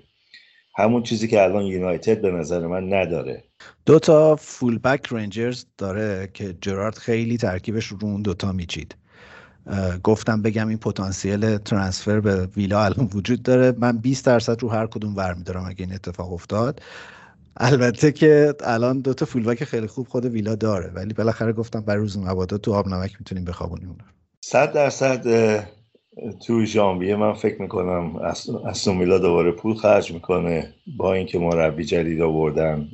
[0.75, 3.43] همون چیزی که الان یونایتد به نظر من نداره.
[3.85, 8.95] دو تا فول بک رنجرز داره که جرارد خیلی ترکیبش رو اون دوتا میچید.
[10.03, 13.73] گفتم بگم این پتانسیل ترانسفر به ویلا الان وجود داره.
[13.77, 16.81] من 20 درصد رو هر کدوم ور میدارم اگه این اتفاق افتاد.
[17.57, 21.81] البته که الان دو تا فول بک خیلی خوب خود ویلا داره ولی بالاخره گفتم
[21.81, 23.97] برای روز مبادا تو آب نمک می‌تونیم بخوابونیم
[24.43, 25.23] صد درصد
[26.45, 28.15] تو ژانویه من فکر می‌کنم
[28.65, 32.89] استون ویلا دوباره پول خرج می‌کنه با اینکه مربی جدید آوردن.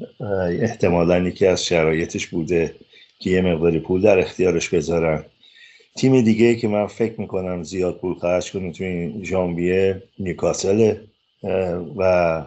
[0.61, 2.75] احتمالا یکی از شرایطش بوده
[3.19, 5.25] که یه مقداری پول در اختیارش بذارن.
[5.97, 10.95] تیم دیگه که من فکر می‌کنم زیاد پول خرج کنه تو این ژانویه نیوکاسل
[11.97, 12.43] و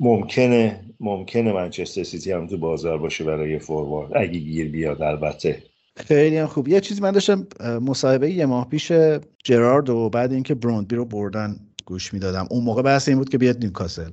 [0.00, 4.12] ممکنه ممکنه منچستر سیتی هم تو بازار باشه برای فوروارد.
[4.16, 5.62] اگه گیر بیاد البته.
[6.06, 6.68] خیلی هم خوب.
[6.68, 7.46] یه چیزی من داشتم
[7.82, 8.92] مصاحبه یه ماه پیش
[9.44, 11.56] جرارد و بعد اینکه بروندبی رو بردن
[11.86, 12.46] گوش می‌دادم.
[12.50, 14.10] اون موقع بحث این بود که بیاد نیوکاسل.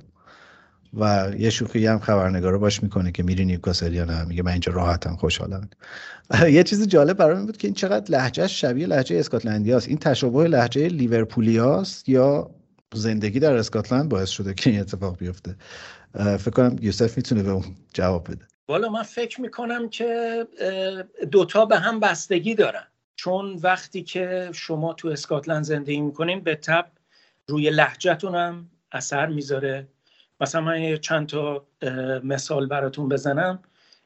[0.94, 4.24] و یه شوخی هم خبرنگارا باش می‌کنه که میری نیوکاسل یا نه.
[4.24, 5.68] میگه من اینجا راحتم خوشحالم.
[6.50, 10.48] یه چیز جالب برام بود که این چقدر لهجه شبیه لهجه اسکاتلندی است این تشابه
[10.48, 12.50] لهجه لیورپولی است یا
[12.94, 15.56] زندگی در اسکاتلند باعث شده که این اتفاق بیفته.
[16.14, 18.44] فکر کنم یوسف می‌تونه به اون جواب بده.
[18.68, 20.46] والا من فکر می‌کنم که
[21.30, 22.86] دوتا به هم بستگی دارن.
[23.16, 26.86] چون وقتی که شما تو اسکاتلند زندگی می‌کنین به تب
[27.46, 29.88] روی لحجتون هم اثر می‌ذاره.
[30.40, 31.66] مثلا من چند تا
[32.24, 33.62] مثال براتون بزنم.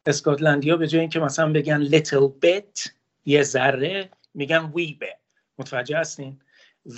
[0.06, 2.90] اسکاتلندیا به جای اینکه مثلا بگن little bit
[3.26, 5.04] یه ذره میگن bit
[5.58, 6.40] متوجه هستین؟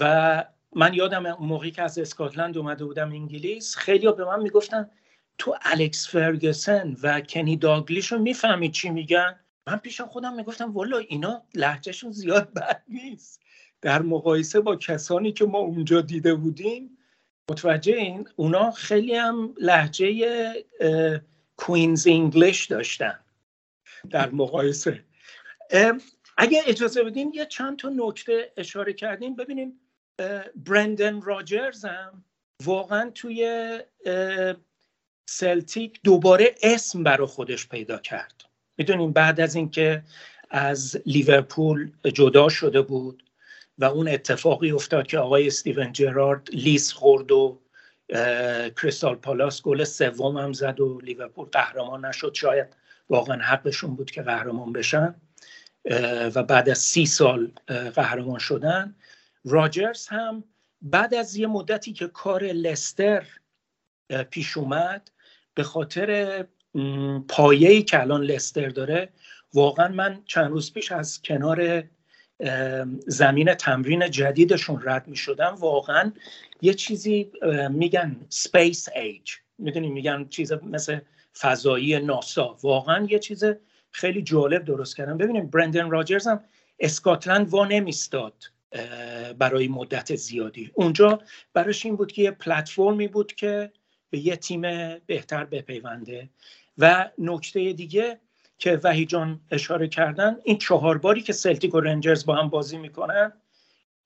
[0.01, 0.45] و
[0.77, 4.91] من یادم موقعی که از اسکاتلند اومده بودم انگلیس خیلی به من می‌گفتن
[5.43, 10.99] تو الکس فرگسن و کنی داگلیش رو می‌فهمی چی میگن؟ من پیش خودم می‌گفتم والا
[10.99, 13.43] اینا لحجهشون زیاد بد نیست.
[13.81, 16.99] در مقایسه با کسانی که ما اونجا دیده بودیم
[17.51, 20.53] متوجه این اونا خیلی هم لحجه
[21.57, 23.19] کوینز انگلیش داشتن.
[24.11, 25.05] در مقایسه.
[26.37, 29.37] اگه اجازه بدین یه چند تا نکته اشاره کردیم.
[29.37, 29.81] ببینیم
[30.57, 32.25] برندن راجرز هم
[32.65, 33.81] واقعا توی
[35.27, 38.45] سلتیک دوباره اسم برای خودش پیدا کرد.
[38.77, 40.03] می‌دونیم بعد از اینکه
[40.51, 43.23] از لیورپول جدا شده بود
[43.79, 47.61] و اون اتفاقی افتاد که آقای استیون جرارد لیس خورد و
[48.77, 52.35] کریستال پالاس گل سوم هم زد و لیورپول قهرمان نشد.
[52.35, 52.67] شاید
[53.09, 55.15] واقعا حقشون بود که قهرمان بشن.
[56.35, 57.53] و بعد از سی سال
[57.95, 58.95] قهرمان شدن.
[59.45, 60.45] راجرز هم
[60.83, 63.27] بعد از یه مدتی که کار لستر
[64.31, 65.11] پیش اومد
[65.55, 66.45] به خاطر
[67.29, 69.09] پایه‌ای که الان لستر داره
[69.55, 71.83] واقعا من چند روز پیش از کنار
[73.07, 76.13] زمین تمرین جدیدشون رد می شدم واقعا
[76.63, 77.33] یه چیزی
[77.71, 80.99] میگن space age می‌دونی میگن چیز مثل
[81.39, 82.57] فضایی ناسا.
[82.63, 83.45] واقعا یه چیز
[83.91, 86.45] خیلی جالب درست کردن ببینیم برندن راجرز هم
[86.79, 88.35] اسکاتلند وا نمیستاد
[89.39, 90.71] برای مدت زیادی.
[90.75, 91.21] اونجا
[91.53, 93.73] براش این بود که یه پلتفرمی بود که
[94.13, 94.61] به یه تیم
[95.07, 96.31] بهتر بپیونده.
[96.79, 98.21] و نکته دیگه
[98.59, 102.79] که وحید جان اشاره کردن این چهار باری که سلتیک و رنجرز با هم بازی
[102.79, 103.33] می‌کنن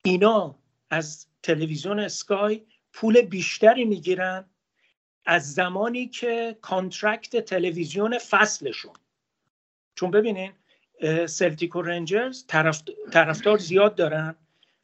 [0.03, 0.55] اینا
[0.89, 2.61] از تلویزیون اسکای
[2.93, 4.45] پول بیشتری می‌گیرن
[5.25, 8.93] از زمانی که contract تلویزیون فصلشون.
[9.95, 10.51] چون ببینین
[11.25, 14.35] سلتیک و رنجرز طرف، طرفدار زیاد دارن.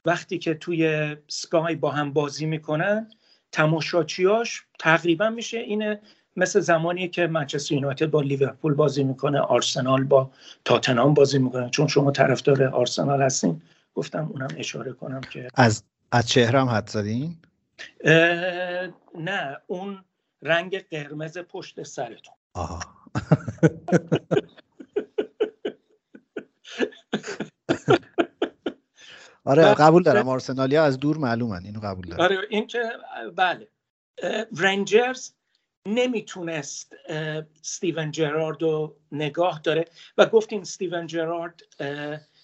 [0.06, 3.12] وقتی که توی سکای با هم بازی می‌کنن
[3.54, 6.02] تماشاچیاش تقریبا میشه اینه
[6.36, 10.32] مثل زمانی که منچستر یونایتد با لیورپول بازی می‌کنه آرسنال با
[10.66, 11.70] تاتنهام بازی می‌کنه.
[11.70, 13.62] چون شما طرفدار آرسنال هستین
[13.96, 17.38] گفتم اونم اشاره کنم که از از چهرم حد زدین؟
[19.16, 20.04] نه اون
[20.42, 22.36] رنگ قرمز پشت سرتون.
[22.54, 22.80] آها.
[29.46, 29.74] آره.
[29.74, 30.30] قبول دارم.
[30.30, 32.22] آرسنالیا از دور معلومن اینو قبول دارم.
[32.22, 32.92] آره این که
[33.36, 33.68] بله
[34.58, 35.32] رنجرز
[35.88, 39.86] نمی‌تونست اه، استیون جرارد رو نگاه داره
[40.18, 41.62] و گفتیم استیون جرارد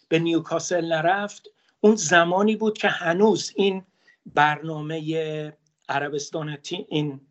[0.08, 1.50] به نیوکاسل نرفت.
[1.82, 3.84] اون زمانی بود که هنوز این
[4.26, 5.54] برنامه
[5.90, 6.58] عربستان
[6.88, 7.22] این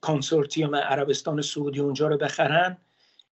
[0.00, 2.78] کنسورتیوم عربستان سعودی اونجا رو بخرن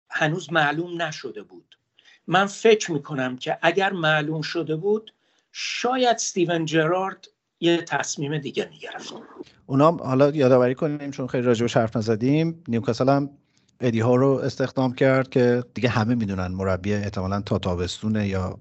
[0.09, 1.79] هنوز معلوم نشده بود.
[2.27, 5.13] من فکر می‌کنم که اگر معلوم شده بود
[5.57, 7.27] شاید استیون جرارد
[7.59, 9.13] یه تصمیم دیگه می‌گرفت.
[9.65, 13.29] اونا حالا یادآوری کنیم چون خیلی راجبش حرف نزدیم نیوکاسل هم
[13.79, 18.59] ادی ها رو استخدام کرد که دیگه همه می‌دونن مربی احتمالا تا تابستونه یا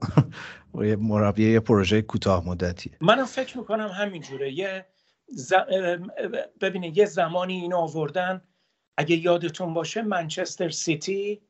[0.99, 2.93] مربی یه پروژه کوتاه مدتیه.
[3.01, 4.53] منم فکر می‌کنم همینجوره.
[4.53, 4.87] یه
[5.27, 5.53] ز...
[6.61, 8.43] ببینید یه زمانی اینو آوردن.
[8.97, 11.41] اگه یادتون باشه منچستر سیتی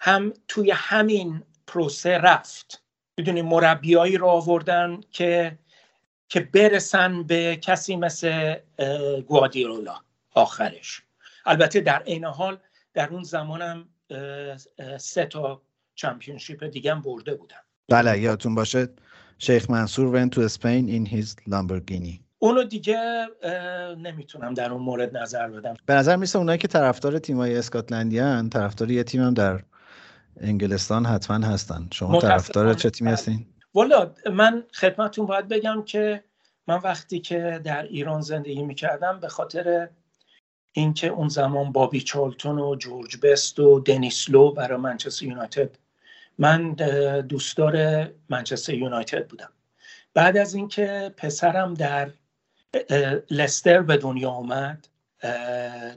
[0.00, 2.85] هم توی همین پروسه رفت.
[3.18, 5.58] می‌دونی مربیایی رو آوردن که
[6.28, 9.94] که برسن به کسی مثل اه، گوادیولا
[10.34, 11.02] آخرش.
[11.46, 12.58] البته در عین حال
[12.94, 13.84] در اون زمانم
[14.98, 15.62] سه تا
[15.94, 17.56] چمپیونشیپ دیگه هم برده بودن.
[17.88, 18.88] بله یادتون باشه
[19.38, 22.20] شیخ منصور went to Spain in his Lamborghini.
[22.38, 23.26] اونو دیگه
[23.98, 25.74] نمی‌تونم در اون مورد نظر بدم.
[25.86, 29.62] به نظر میسه اونایی که طرفدار تیمای اسکاتلندیان طرفدار یه تیم هم در
[30.40, 31.88] انگلستان حتما هستن.
[31.92, 33.10] شما طرفدار چه تیمی.
[33.10, 36.24] هستین؟ والا من خدمتتون باید بگم که
[36.66, 39.88] من وقتی که در ایران زندگی می‌کردم به خاطر
[40.72, 45.70] اینکه اون زمان بابی چالتون و جورج بست و دنیس لو برای منچستر یونایتد.
[46.38, 46.72] من
[47.22, 49.50] دوستدار منچستر یونایتد بودم.
[50.14, 52.10] بعد از اینکه پسرم در
[53.30, 54.88] لستر به دنیا آمد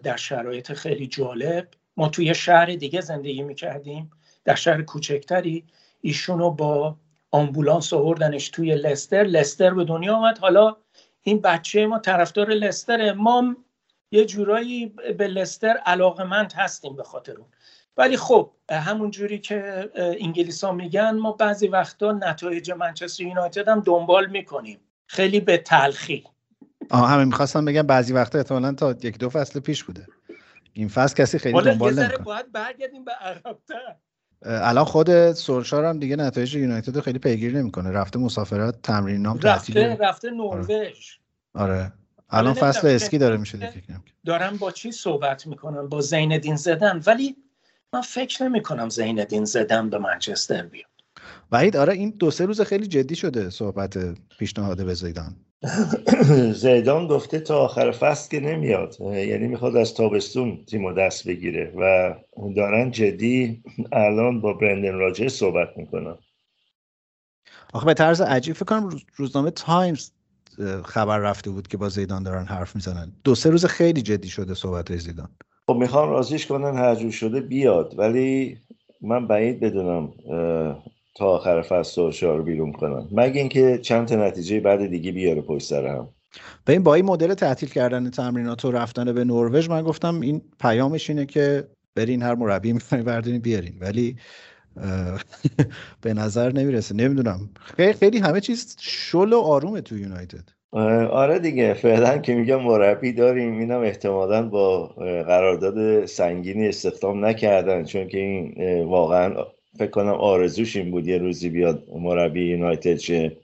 [0.04, 4.12] در شرایط خیلی جالب ما توی شهر دیگه زندگی می‌کردیم.
[4.49, 5.65] در شهر کوچکتری
[6.01, 6.95] ایشونو با
[7.31, 9.23] آمبولانس آوردنش توی لستر.
[9.23, 10.38] لستر به دنیا آمد.
[10.38, 10.75] حالا
[11.21, 13.55] این بچه ما طرفدار لستر ما
[14.12, 14.85] یه جورایی
[15.17, 17.47] به لستر علاقمند هستیم به خاطر اون.
[17.97, 23.79] ولی خب همون جوری که انگلیس ها میگن ما بعضی وقتا نتایج منچستر یونایتد هم
[23.79, 24.79] دنبال می‌کنیم.
[25.07, 26.23] خیلی به تلخی.
[26.91, 30.07] آها همه می‌خواستم بگم بعضی وقتا احتمالا تا یک دو فصل پیش بوده.
[30.73, 32.23] این فصل کسی خیلی دنبال نمی‌کنه.
[32.23, 33.95] باید برگردیم به عقب‌تر.
[34.41, 37.91] الان خود سولشار هم دیگه نتایج یونایتد رو خیلی پیگیری نمی‌کنه.
[37.91, 40.06] رفته مسافرت تمرین نام رفته تعطیل.
[40.06, 40.67] رفته نروژ.
[41.54, 41.93] آره.
[42.30, 43.99] الان نمی‌دونم فصل اسکی داره میشه دیگه.
[44.25, 47.02] دارن با چی صحبت می‌کنن؟ با زیندین زدن.
[47.08, 47.36] ولی
[47.93, 50.89] من فکر نمی کنم زیندین زدن به منچستر بیاد.
[51.51, 53.97] وحید آره این دو سه روز خیلی جدی شده صحبت
[54.39, 55.36] پیشنهاد به زیدان.
[56.53, 58.97] زیدان گفته تا آخر فصل که نمیاد.
[59.01, 62.13] یعنی می‌خواد از تابستون تیم دست بگیره و
[62.55, 66.17] دارن جدی الان با برندن راجر صحبت می‌کنن.
[67.73, 70.12] آخه به طرز عجیب فکر کنم روز- روزنامه تایمز
[70.86, 73.12] خبر رفته بود که با زیدان دارن حرف می‌زنن.
[73.23, 75.29] دو سه روز خیلی جدی شده صحبت زیدان.
[75.67, 77.95] خب می‌خوان راضیش کنن هر جور شده بیاد.
[77.97, 78.58] ولی
[79.01, 80.13] من بعید بدونم
[81.15, 83.08] تا آخر فصل سولشار رو بیرون کنن.
[83.12, 86.10] مگه اینکه چند تا نتیجه بعد دیگه بیاره پشت سر هم.
[86.65, 90.41] به این با این مدل تعطیل کردن تمرینات و رفتن به نروژ من گفتم این
[90.60, 93.74] پیامش اینه که برین هر مربی می‌خواین بردارین بیارین.
[93.82, 94.15] ولی
[96.02, 96.95] به نظر نمی‌رسه.
[96.95, 97.50] نمی‌دونم.
[97.78, 100.50] خیلی خیلی همه چیز شل و آرومه تو یونایتد.
[101.12, 101.74] آره دیگه.
[101.74, 104.88] فعلا که میگم مربی داریم اینم احتمالا با
[105.28, 107.84] قرارداد سنگینی استخدام نکردن.
[107.84, 109.34] چون که این واقعا
[109.77, 113.38] فکر کنم آرزوش این بود یه روزی بیاد مربی یونایتد شه.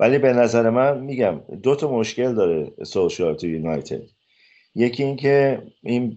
[0.00, 4.02] ولی به نظر من میگم دو تا مشکل داره سولشار تو یونایتد.
[4.74, 6.16] یکی اینکه این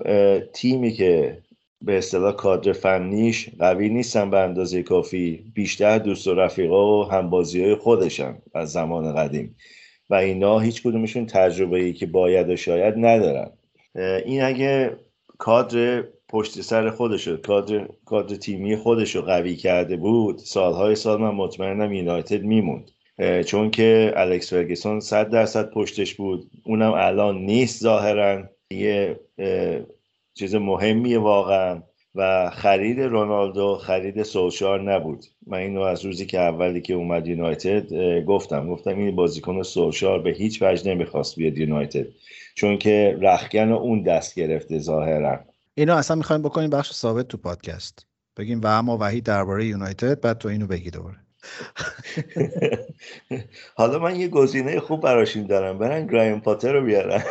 [0.53, 1.37] تیمی که
[1.81, 7.63] به اصطلاح کادر فنیش قوی نیستن به اندازه کافی بیشتر دوست و رفیقا و همبازی
[7.63, 9.55] های خودشن از زمان قدیم.
[10.09, 13.51] و اینا هیچ کدومشون تجربه ای که باید و شاید ندارن.
[14.25, 14.97] این اگه
[15.37, 20.37] کادر پشت سر خودشو کادر کادر تیمی خودشو قوی کرده بود.
[20.37, 22.91] سالهای سال من مطمئنم یونایتد میموند.
[23.45, 26.51] چون که الکس فرگسون صد درصد پشتش بود.
[26.63, 28.43] اونم الان نیست ظاهرا.
[28.71, 29.19] یه
[30.33, 31.81] چیز مهمیه واقعا.
[32.15, 35.25] و خرید رونالدو خرید سولشار نبود.
[35.47, 38.69] من اینو از روزی که اولی که اومد یونایتد گفتم.
[38.69, 42.05] گفتم این بازیکن سولشار به هیچ وجه نمی‌خواست بیاد یونایتد.
[42.55, 45.39] چون که رخکن اون دست گرفته ظاهرا.
[45.77, 48.05] اینو اصلا می‌خوایم بکنیم بخش ثابت تو پادکست.
[48.37, 51.17] بگیم و اما وحید درباره یونایتد بعد تو اینو بگی دوباره.
[53.75, 57.23] حالا من یه گزینه خوب براشون دارم برن گرایم پاتر رو بیارن.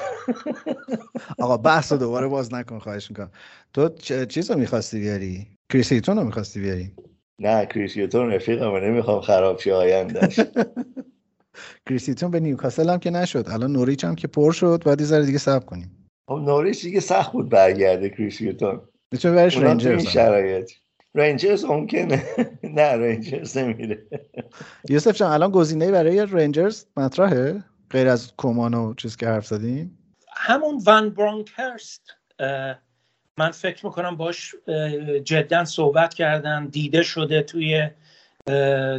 [1.38, 3.30] آقا بحث رو دوباره باز نکن خواهش می‌کنم.
[3.72, 3.88] تو
[4.26, 6.92] چیز رو می‌خواستی بیاری؟ کریس هیتون رو می‌خواستی بیاری؟
[7.38, 10.40] نه کریسیوتون رفیقم نمی‌خوام خراب شه آیندهش
[11.88, 13.48] کریس هیتون به نیوکاسل هم که نشد.
[13.48, 14.82] الان نوریچ هم که پر شد.
[14.86, 15.99] بعد یه ذره دیگه صبر کنیم.
[16.30, 18.80] خب نوریش دیگه سخت بود برگرده کریسیوتون
[19.12, 20.10] می‌تونه برش رنجرز هم.
[20.10, 20.70] شرایط.
[21.14, 22.24] رنجرز ممکنه.
[22.62, 24.06] نه رنجرز نمیره.
[24.88, 29.98] یوسف جان الان گزینه برای رنجرز مطرحه؟ غیر از کومان و چیز که حرف زدیم؟
[30.36, 32.02] همون ون برانکرست
[33.38, 34.54] من فکر می‌کنم باهاش
[35.24, 37.90] جدا صحبت کردن دیده شده توی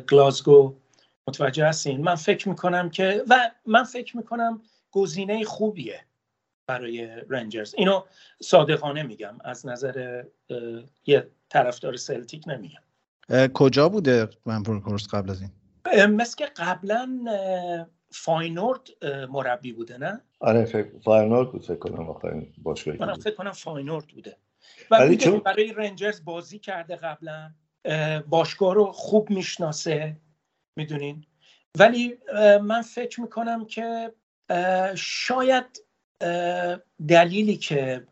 [0.10, 0.76] گلاسگو.
[1.28, 6.00] متوجه هستین؟ من فکر می‌کنم که و من فکر می‌کنم گزینه خوبیه.
[6.68, 7.76] برای رنجرز.
[7.78, 8.04] اینو
[8.42, 10.24] صادقانه میگم از نظر
[11.06, 12.82] یه طرفدار سلتیک نمیگم.
[13.54, 15.52] کجا بوده من course قبل از این؟
[16.06, 17.26] مثل اینکه قبلا
[18.12, 18.88] فاینورد
[19.30, 23.14] مربی بوده نه؟ آره فکر فاینال بود فکر کنم آخرین باشگاهی من.
[23.14, 24.38] فکر کنم فاینورد بوده.
[24.92, 27.52] و ولی چون- برای رنجرز بازی کرده قبلا
[27.86, 30.18] اه، باشگاه رو خوب می‌شناسه
[30.76, 31.26] می‌دونین؟
[31.80, 32.18] ولی
[32.62, 34.14] من فکر می‌کنم که
[34.96, 35.66] شاید
[37.08, 38.04] دلیلی که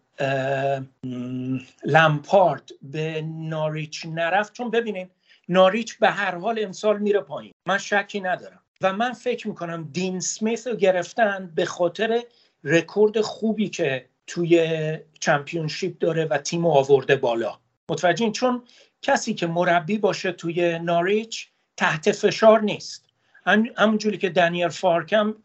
[1.85, 5.09] لمپارد به ناریچ نرفت چون ببینین
[5.49, 7.51] ناریچ به هر حال امسال میره پایین.
[7.67, 8.59] من شکی ندارم.
[8.81, 12.23] و من فکر می‌کنم دین سمیث رو گرفتن به خاطر
[12.63, 17.59] رکورد خوبی که توی چمپیونشیپ داره و تیم آورده بالا.
[17.89, 18.63] متوجهین؟ چون
[19.01, 23.05] کسی که مربی باشه توی ناریچ تحت فشار نیست.
[23.45, 25.35] هم- همونجوری که دنیل فارکم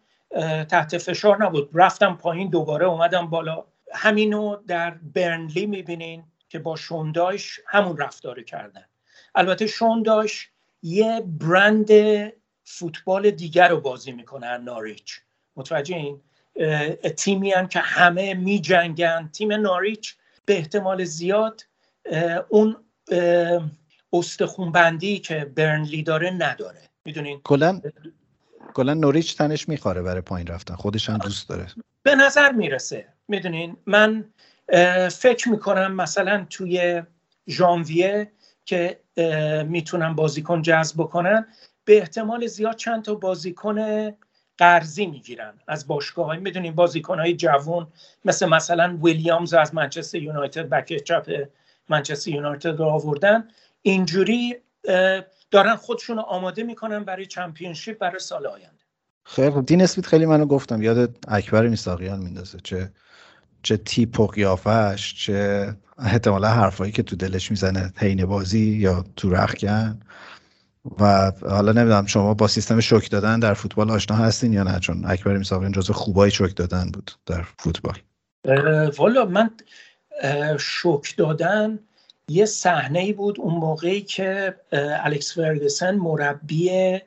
[0.68, 1.70] تحت فشار نبود.
[1.74, 3.64] رفتم پایین دوباره اومدم بالا.
[3.92, 8.84] همینو در برنلی می‌بینین که با شونداش همون رفتار کردن.
[9.34, 10.50] البته شونداش
[10.82, 11.88] یه برند
[12.64, 15.20] فوتبال دیگر رو بازی می‌کنن ناریچ.
[15.56, 16.20] متوجه این؟
[17.16, 20.14] تیمی هم که همه می جنگن تیم ناریچ
[20.46, 21.66] به احتمال زیاد
[22.48, 22.76] اون
[24.12, 26.80] استخونبندی که برنلی داره نداره.
[27.04, 27.80] می‌دونین؟ کلا
[28.74, 30.74] کلا نوریچ تنش میخواره برای پایین رفتن.
[30.74, 31.66] خودش هم دوست داره.
[32.02, 33.08] به نظر می‌رسه.
[33.28, 34.24] می‌دونین؟ من
[35.10, 37.02] فکر می‌کنم مثلا توی
[37.48, 38.32] ژانویه
[38.64, 39.00] که
[39.66, 41.46] می‌تونن بازیکن جذب بکنن
[41.84, 44.10] به احتمال زیاد چند تا بازیکن
[44.58, 47.86] قرضی می‌گیرن از باشگاه های می‌دونین؟ بازیکن های جوون
[48.24, 51.48] مثل مثلا ویلیامز از منچستر یونایتد بک چپ
[51.88, 53.48] منچستر یونایتد رو آوردن.
[53.82, 54.56] اینجوری
[55.54, 58.84] دارن خودشون آماده می‌کنن برای چمپیونشیپ برای سال آینده.
[59.24, 60.82] خیلی خوب دین اسمیت خیلی منو گفتم.
[60.82, 62.58] یاد اکبر میساقیان میندازه.
[62.64, 62.92] چه
[63.62, 65.68] چه تیپ و قیافش چه
[65.98, 67.92] احتمالا حرفایی که تو دلش می‌زنه.
[67.96, 70.00] حین بازی یا تو رخکن
[71.00, 75.04] و حالا نمی‌دونم شما با سیستم شوک دادن در فوتبال آشنا هستین یا نه؟ چون
[75.04, 77.98] اکبر میساقیان جزو خوبای شوک دادن بود در فوتبال.
[78.96, 79.50] والا من
[80.58, 81.78] شوک دادن
[82.28, 87.00] یه صحنه ای بود اون موقعی که الکس فرگسن مربی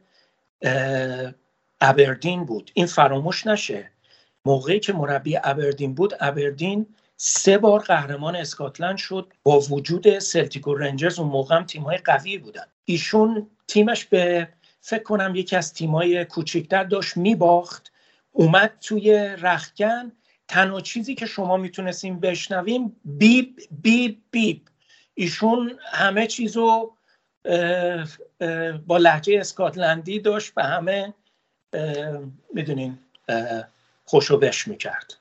[1.82, 2.72] ابردین بود.
[2.74, 3.92] این فراموش نشه.
[4.46, 6.86] موقعی که مربی ابردین بود ابردین
[7.18, 9.34] سه بار قهرمان اسکاتلند شد.
[9.44, 12.66] با وجود سلتیک و رنجرز اون موقع هم تیمای قوی بودن.
[12.86, 14.48] ایشون تیمش به
[14.82, 17.92] فکر کنم یکی از تیمای کوچیکتر داشت میباخت
[18.32, 20.12] اومد توی رخکن
[20.48, 24.62] تنها چیزی که شما می‌تونستیم بشنویم بیب بیب بیب.
[25.18, 26.92] ایشون همه چیزو
[27.46, 28.08] اه،
[28.42, 31.14] اه، با لحجه اسکاتلندی داشت به همه
[32.54, 33.00] می‌دونین
[34.06, 35.14] خوشو بش می‌کرد.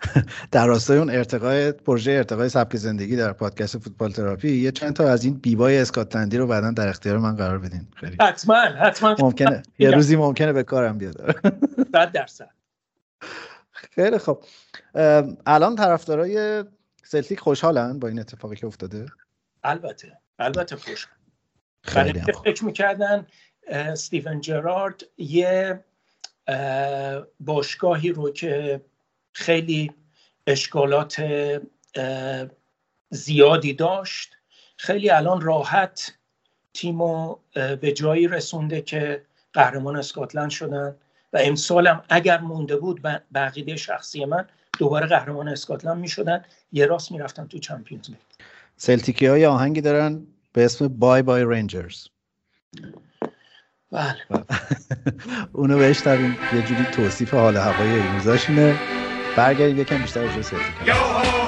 [0.52, 5.08] در راستای اون ارتقای پروژه ارتقای سبک زندگی در پادکست فوتبال تراپی یه چند تا
[5.08, 7.88] از این بیبای اسکاتلندی رو بعدا در اختیار من قرار بدین.
[7.96, 8.16] خیلی.
[8.20, 9.16] حتما حتما.
[9.18, 9.62] ممکنه.
[9.78, 11.14] یه روزی ممکنه به کارم بیاد.
[11.92, 12.50] صد درصد.
[13.70, 14.44] خیلی خب
[15.46, 16.64] الان طرفدارای
[17.04, 19.06] سلتیک خوشحالن با این اتفاقی که افتاده؟
[19.64, 21.08] البته البته خوش.
[21.94, 22.44] برای خیلی خوب.
[22.44, 23.26] فکر می‌کردن
[23.68, 25.84] استیون جرارد یه
[26.46, 28.80] اه، باشگاهی رو که
[29.32, 29.92] خیلی
[30.46, 31.22] اشکالات
[33.10, 34.36] زیادی داشت
[34.76, 36.14] خیلی الان راحت
[36.74, 40.96] تیمو به جایی رسونده که قهرمان اسکاتلند شدن.
[41.32, 44.48] و امسالم اگر مونده بود ب- به عقیده شخصی من
[44.78, 46.44] دوباره قهرمان اسکاتلند می‌شدن.
[46.72, 48.18] یه راست می‌رفتن تو چمپیونز لیگ.
[48.82, 52.06] سلتیکی های آهنگی دارن به اسم بای بای رنجرز
[53.92, 54.16] بله.
[55.52, 56.36] اونو بشنویم.
[56.54, 58.80] یه جوری توصیف حال هوای این روزاشونه.
[59.36, 61.39] برگردیم یکم بیشتر راجع به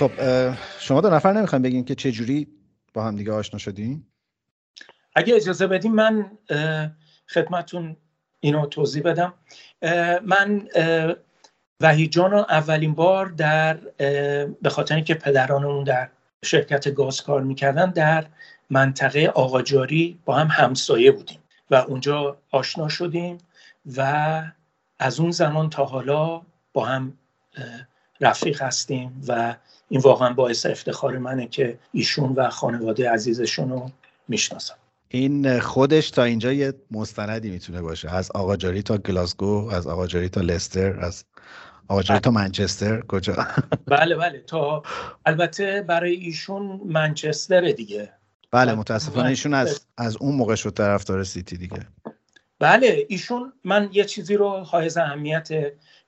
[0.00, 0.10] خب
[0.78, 2.48] شما دو نفر نمی‌خوایم بگین که چه جوری
[2.94, 4.06] با هم دیگه آشنا شدین؟
[5.14, 6.30] اگه اجازه بدیم من
[7.28, 7.96] خدمتون
[8.40, 9.34] اینو توضیح بدم.
[10.24, 10.68] من
[11.80, 13.74] وحید جان اولین بار در
[14.62, 16.08] به خاطر اینکه پدرانمون در
[16.44, 18.26] شرکت گاز کار می‌کردن در
[18.70, 21.38] منطقه آقاجاری با هم همسایه بودیم
[21.70, 23.38] و اونجا آشنا شدیم
[23.96, 24.42] و
[24.98, 26.42] از اون زمان تا حالا
[26.72, 27.18] با هم
[28.20, 29.56] رفیق هستیم و
[29.90, 33.90] این واقعا باعث افتخار منه که ایشون و خانواده عزیزشون رو
[34.28, 34.74] می‌شناسم.
[35.08, 38.10] این خودش تا اینجا یه مستندی می‌تونه باشه.
[38.10, 41.24] از آقاجاری تا گلاسگو از آقاجاری تا لستر از
[41.88, 43.00] آقاجاری تا منچستر.
[43.00, 43.34] کجا؟
[43.86, 44.38] بله بله.
[44.38, 44.82] تا
[45.26, 48.12] البته برای ایشون منچستر دیگه.
[48.50, 51.86] بله متاسفانه ایشون از از اون موقع شد طرفدار سیتی دیگه.
[52.58, 55.48] بله ایشون من یه چیزی رو حائز اهمیت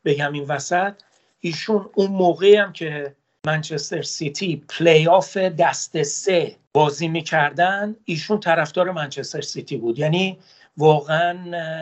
[0.04, 0.92] بگم این وسط.
[1.40, 3.16] ایشون اون موقعی هم که
[3.46, 9.98] منچستر سیتی play-off دسته سه بازی می‌کردن ایشون طرفدار منچستر سیتی بود.
[9.98, 10.38] یعنی
[10.76, 11.32] واقعا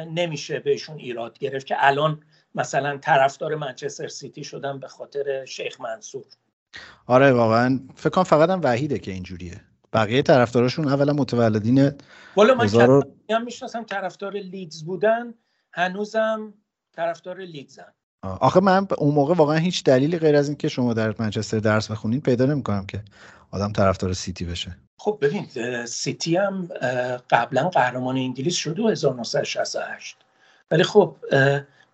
[0.05, 2.23] نمیشه بهشون ایراد گرفت که الان
[2.55, 6.25] مثلا طرفدار منچستر سیتی شدن به خاطر شیخ منصور.
[7.07, 7.81] آره واقعا.
[7.97, 9.61] فکر کنم فقط هم وحیده که اینجوریه.
[9.93, 11.93] بقیه طرفداراشون اولا متولدین
[12.37, 15.35] والا من هزار و- کسایی هم می‌شناسم طرفدار لیدز بودن
[15.73, 16.55] هنوزم
[16.93, 17.93] طرفدار لیدزن.
[18.23, 22.23] آخه من اون موقع واقعا هیچ دلیلی غیر از اینکه شما در منچستر درس بخونید
[22.23, 23.03] پیدا نمی‌کنم که
[23.51, 24.77] آدم طرفدار سیتی بشه.
[24.99, 25.47] خب ببین
[25.87, 26.68] سیتی هم
[27.31, 30.16] قبلا قهرمان انگلیس شده 1968
[30.71, 31.16] ولی خب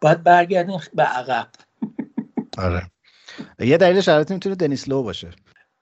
[0.00, 1.48] باید برگردین به عقب.
[2.58, 2.82] آره.
[3.58, 5.30] یه دلیلش البته می‌تونه دنیس لو باشه.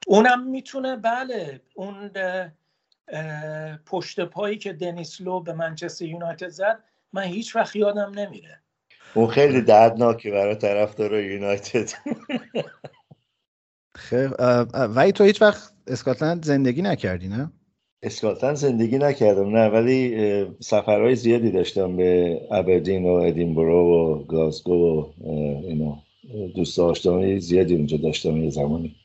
[0.06, 1.60] اونم می‌تونه بله.
[1.74, 2.10] اون
[3.86, 6.78] پشت پایی که دنیس لو به منچستر یونایتد زد
[7.12, 8.60] من هیچ وقت یادم نمیره.
[9.14, 11.90] اون خیلی دردناکه برای طرفدار یونایتد.
[13.96, 14.28] خیلی
[14.72, 17.52] ولی تو هیچ وقت اسکاتلند زندگی نکردی نه؟
[18.02, 25.12] اسکاتلند زندگی نکردم نه ولی سفرهای زیادی داشتم به ابردین و ادینبرو و گلاسگو و
[25.68, 25.98] اینا
[26.54, 28.96] دوست داشتم زیادی اونجا داشتم یه زمانی.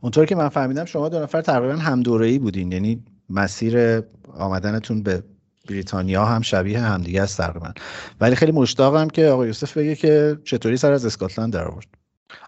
[0.00, 4.02] اونطور که من فهمیدم شما دو نفر تقریبا هم دوره‌ای بودین یعنی مسیر
[4.38, 5.22] آمدنتون به
[5.68, 7.72] بریتانیا هم شبیه همدیگه است تقریبا
[8.20, 11.86] ولی خیلی مشتاقم که آقای یوسف بگه که چطوری سر از اسکاتلند در آورد.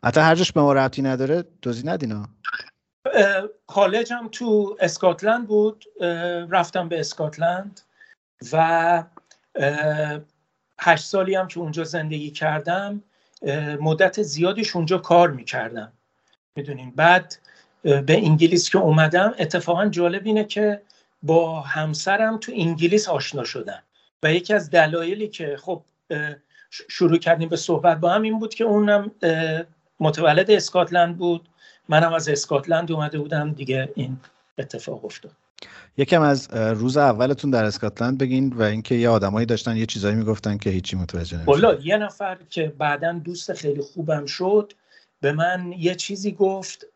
[0.05, 2.29] حتی هر جاش به ما ربطی نداره توضیح ندینا؟
[3.15, 5.85] اه، کالجم تو اسکاتلند بود
[6.51, 7.81] رفتم به اسکاتلند
[8.53, 9.05] و
[10.81, 13.03] هشت سالی هم که اونجا زندگی کردم
[13.81, 15.93] مدت زیادیش اونجا کار می‌کردم.
[16.57, 17.37] می‌دونین؟ بعد
[17.83, 20.83] به انگلیس که اومدم اتفاقا جالب اینه که
[21.25, 23.83] با همسرم تو انگلیس آشنا شدم.
[24.23, 25.83] و یکی از دلایلی که خب
[26.71, 29.11] شروع کردیم به صحبت با هم این بود که اونم
[30.01, 31.49] متولد اسکاتلند بود.
[31.89, 33.53] منم از اسکاتلند اومده بودم.
[33.53, 34.17] دیگه این
[34.59, 35.33] اتفاق افتاد.
[35.97, 40.59] یکم از روز اولتون در اسکاتلند بگین و اینکه یه آدمایی داشتن یه چیزایی می‌گفتن
[40.59, 44.73] که هیچی متوجه والا یه نفر که بعدا دوست خیلی خوبم شد
[45.25, 46.87] به من یه چیزی گفت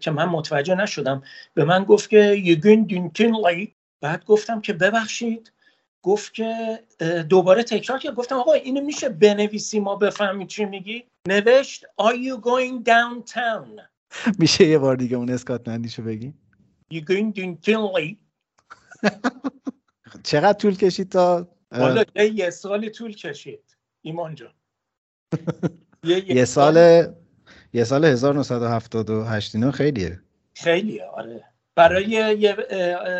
[0.00, 1.22] که من متوجه نشدم.
[1.54, 5.52] به من گفت که یگین دینکینلی بعد گفتم که ببخشید.
[6.02, 6.80] گفت که
[7.28, 8.14] دوباره تکرار کرد.
[8.14, 11.04] گفتم آقا اینو میشه بنویسی؟ ما بفهمیم چی میگی.
[11.28, 13.80] نوشت Are you going downtown?
[14.38, 16.34] میشه یه بار دیگه اون اسکاتلندیشو بگی؟
[16.90, 18.18] یگین دینکینلی
[20.22, 22.04] چقدر طول کشید تا والا
[22.34, 23.76] یه سال طول کشید.
[24.02, 24.52] ایمان جان.
[26.28, 27.06] یه سال
[27.72, 30.20] یه سال 1978 اینا خیلیه.
[30.54, 31.44] خیلیه آره.
[31.74, 32.54] برای یه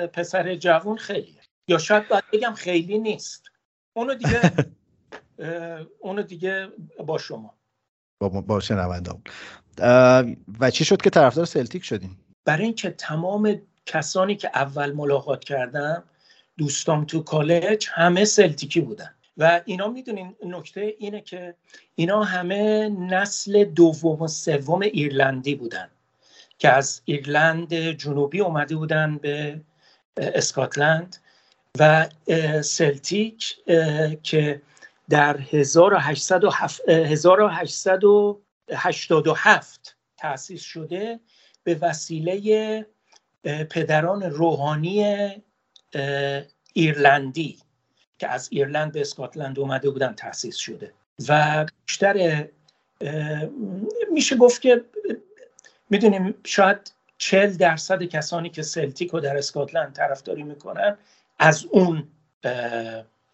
[0.06, 1.40] پسر جوون خیلیه.
[1.68, 3.42] یا شاید باید بگم خیلی نیست.
[3.92, 4.40] اونو دیگه
[6.00, 6.68] اونو دیگه
[7.06, 7.54] با شما.
[8.20, 9.22] با با شنونده‌مون.
[9.78, 10.24] اه،
[10.60, 16.04] و چی شد که طرفدار سلتیک شدین؟ برای اینکه تمام کسانی که اول ملاقات کردم
[16.58, 19.14] دوستام تو کالج همه سلتیکی بودن.
[19.40, 21.54] و اینا می‌دونین نکته اینه که
[21.94, 25.90] اینا همه نسل دوم و سوم ایرلندی بودن
[26.58, 29.60] که از ایرلند جنوبی اومده بودن به
[30.16, 31.16] اسکاتلند
[31.78, 32.08] و
[32.62, 33.56] سلتیک
[34.22, 34.62] که
[35.08, 41.20] در 1807 اه، 1887 تأسیس شده
[41.64, 42.86] به وسیله
[43.44, 45.28] پدران روحانی
[46.72, 47.58] ایرلندی.
[48.20, 50.92] که از ایرلند به اسکاتلند اومده بودن تأسیس شده.
[51.28, 52.46] و بیشتر
[54.12, 54.84] میشه گفت که
[55.90, 60.96] می‌دونیم شاید چل درصد کسانی که سلتیک رو در اسکاتلند طرفداری می‌کنن
[61.38, 62.08] از اون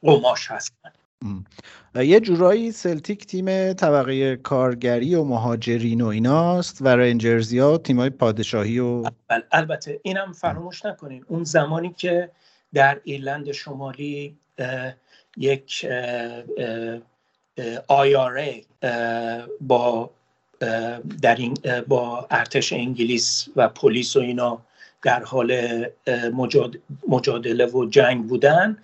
[0.03, 0.93] قماش هستن.
[1.95, 8.79] یه جورایی سلتیک تیم طبقه کارگری و مهاجرین و ایناست و رنجرزی ها تیمای پادشاهی
[8.79, 11.25] و بل- البته اینم فراموش نکنین.
[11.29, 12.31] اون زمانی که
[12.75, 14.39] در ایرلند شمالی
[15.37, 15.87] یک
[17.91, 18.65] IRA
[19.61, 20.11] با
[21.23, 21.57] در این
[21.89, 24.63] با ارتش انگلیس و پلیس و اینا
[25.03, 25.85] در حال
[27.09, 28.79] مجادله و جنگ بودن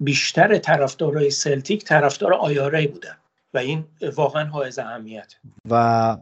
[0.00, 3.16] بیشتر طرفدارای سلتیک طرفدار IRA بودن
[3.54, 3.84] و این
[4.16, 5.34] واقعا حائز اهمیت.
[5.70, 6.16] و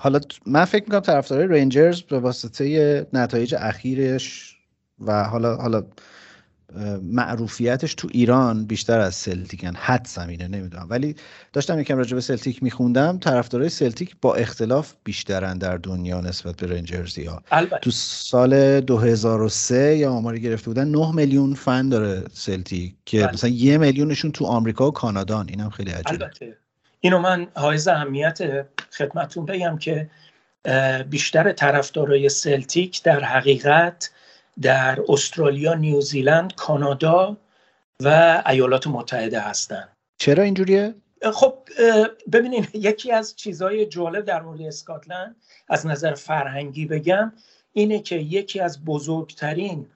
[0.00, 4.56] حالا من فکر می‌کنم طرفدارای رنجرز به واسطه نتایج اخیرش
[5.00, 5.84] و حالا حالا
[7.02, 9.74] معروفیتش تو ایران بیشتر از سلتیکن.
[9.74, 10.86] حدسم اینه نمی‌دونم.
[10.90, 11.16] ولی
[11.52, 13.18] داشتم یکم راجع به سلتیک میخوندم.
[13.18, 17.78] طرفدارای سلتیک با اختلاف بیشترن در دنیا نسبت به رنجرزی ها البته.
[17.78, 20.88] تو سال 2003 یا آماری گرفته بودن.
[20.88, 23.32] 9 میلیون فن داره سلتیک که بله.
[23.32, 25.48] مثلا یه میلیونشون تو آمریکا و کانادان.
[25.48, 26.24] اینم خیلی عجیبه.
[26.24, 26.56] البته.
[27.00, 28.38] اینو من حائز اهمیت
[28.90, 30.10] خدمتون بگم که
[31.10, 34.10] بیشتر طرفدارای سلتیک در حقیقت
[34.62, 37.36] در استرالیا، نیوزیلند، کانادا
[38.02, 39.96] و ایالات متحده هستند.
[40.18, 40.94] چرا اینجوریه؟
[41.32, 45.36] خب اه، ببینید یکی از چیزهای جالب در مورد اسکاتلند
[45.68, 47.32] از نظر فرهنگی بگم
[47.72, 49.86] اینه که یکی از بزرگترین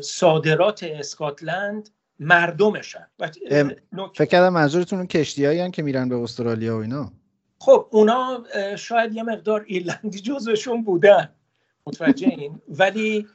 [0.00, 3.06] صادرات اسکاتلند مردمشن.
[4.14, 7.12] فکر کردم منظورتون اون کشتیایی که میرن به استرالیا و اینا.
[7.58, 8.44] خب اونا
[8.76, 11.28] شاید یه مقدار ایرلندی جزوشون بودن.
[11.86, 12.62] متوجه این.
[12.68, 13.28] ولی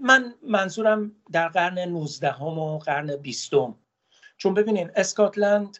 [0.00, 3.50] من منظورم در قرن 19 هم و قرن 20
[4.36, 5.78] چون ببینین اسکاتلند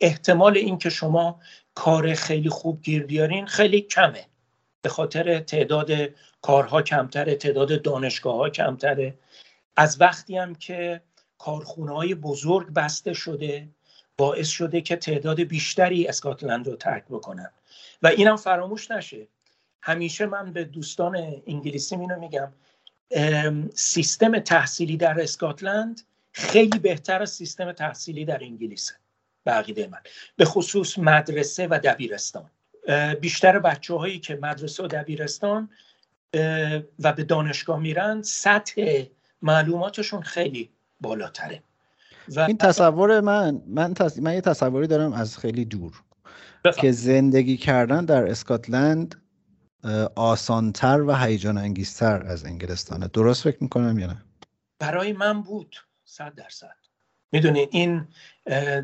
[0.00, 1.40] احتمال این که شما
[1.74, 4.26] کار خیلی خوب گیر بیارین خیلی کمه.
[4.82, 5.90] به خاطر تعداد
[6.42, 9.18] کارها کمتره تعداد دانشگاه ها کمتره.
[9.76, 11.00] از وقتی هم که
[11.38, 13.68] کارخونه های بزرگ بسته شده
[14.16, 17.50] باعث شده که تعداد بیشتری اسکاتلند رو ترک بکنن.
[18.02, 19.28] و اینم فراموش نشه.
[19.86, 21.16] همیشه من به دوستان
[21.46, 22.52] انگلیسی اینو میگم
[23.74, 26.00] سیستم تحصیلی در اسکاتلند
[26.32, 28.94] خیلی بهتر از سیستم تحصیلی در انگلیسه
[29.44, 29.98] به عقیده من
[30.36, 32.50] به خصوص مدرسه و دبیرستان
[33.20, 35.70] بیشتر بچه هایی که مدرسه و دبیرستان
[36.98, 39.04] و به دانشگاه میرن سطح
[39.42, 40.70] معلوماتشون خیلی
[41.00, 41.62] بالاتره
[42.28, 44.18] و این تصور من من, تص...
[44.18, 45.92] من یه تصوری دارم از خیلی دور
[46.64, 46.80] بفرمایید.
[46.80, 49.23] که زندگی کردن در اسکاتلند
[50.14, 53.08] آسانتر و هیجان انگیزتر از انگلستانه.
[53.08, 54.22] درست فکر می‌کنم یا نه؟
[54.78, 56.76] برای من بود صد درصد.
[57.32, 58.08] می‌دونید این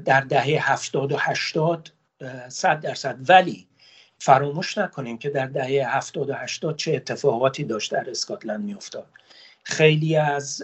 [0.05, 1.92] در دهه هفتاد و هشتاد
[2.48, 3.18] صد درصد.
[3.28, 3.68] ولی
[4.18, 9.07] فراموش نکنیم که در دهه هفتاد و هشتاد چه اتفاقاتی داشت در اسکاتلند میافتاد.
[9.62, 10.62] خیلی از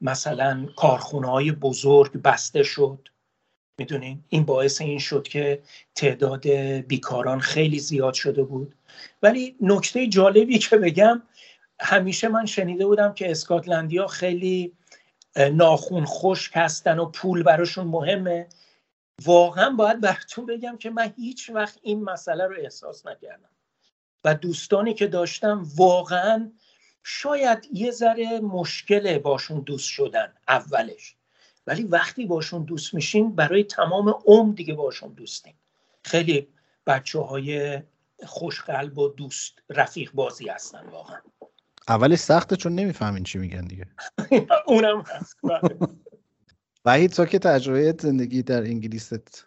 [0.00, 3.08] مثلا کارخونه های بزرگ بسته شد.
[3.78, 5.62] می‌دونین؟ این باعث این شد که
[5.94, 6.48] تعداد
[6.86, 8.74] بیکاران خیلی زیاد شده بود.
[9.22, 11.22] ولی نکته جالبی که بگم
[11.80, 14.72] همیشه من شنیده بودم که اسکاتلندیا خیلی
[15.52, 18.48] ناخون خشک هستن و پول براشون مهمه.
[19.24, 23.48] واقعا باید براتون بگم که من هیچ وقت این مسئله رو احساس نکردم.
[24.24, 26.52] و دوستانی که داشتم واقعا
[27.04, 31.16] شاید یه ذره مشکله باشون دوست شدن اولش.
[31.66, 35.54] ولی وقتی باشون دوست میشین برای تمام عمر دیگه باشون دوستین.
[36.02, 36.48] خیلی
[36.86, 37.82] بچه های
[38.26, 41.18] خوشقلب و دوست رفیق بازی هستن واقعا.
[41.88, 43.86] اولش سخته چون نمی‌فهمین چی میگن دیگه.
[44.66, 45.88] اونم هست بله.
[46.84, 49.46] وحید تو که تجربه زندگی در انگلیست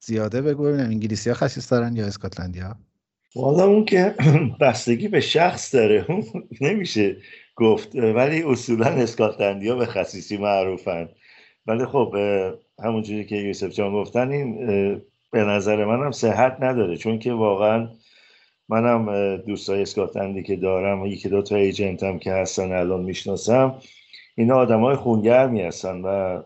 [0.00, 2.76] زیاده بگو ببینم انگلیسی ها خصیص دارن یا اسکاتلندی ها؟
[3.36, 4.14] والا اون که
[4.60, 6.04] بستگی به شخص داره.
[6.08, 6.24] اون
[6.60, 7.16] نمیشه
[7.56, 7.94] گفت.
[7.94, 11.08] ولی اصولا اسکاتلندیا به خصیصی معروفن.
[11.68, 12.14] ولی خب
[12.84, 14.56] همونجوری که یوسف جان گفتن این
[15.30, 16.96] به نظر منم صحت نداره.
[16.96, 17.88] چون که واقعا
[18.68, 23.74] منم دوستای اسکاتلندی که دارم یکی دو تا ایجنت هم که هستن الان می‌شناسم
[24.36, 26.42] اینا آدم های خونگرمی هستن و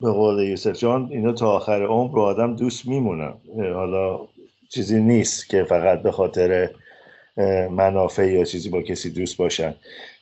[0.00, 3.34] به قول یوسف جان اینا تا آخر عمر رو آدم دوست میمونن.
[3.74, 4.20] حالا
[4.68, 6.70] چیزی نیست که فقط به خاطر
[7.70, 9.74] منافع یا چیزی با کسی دوست باشن.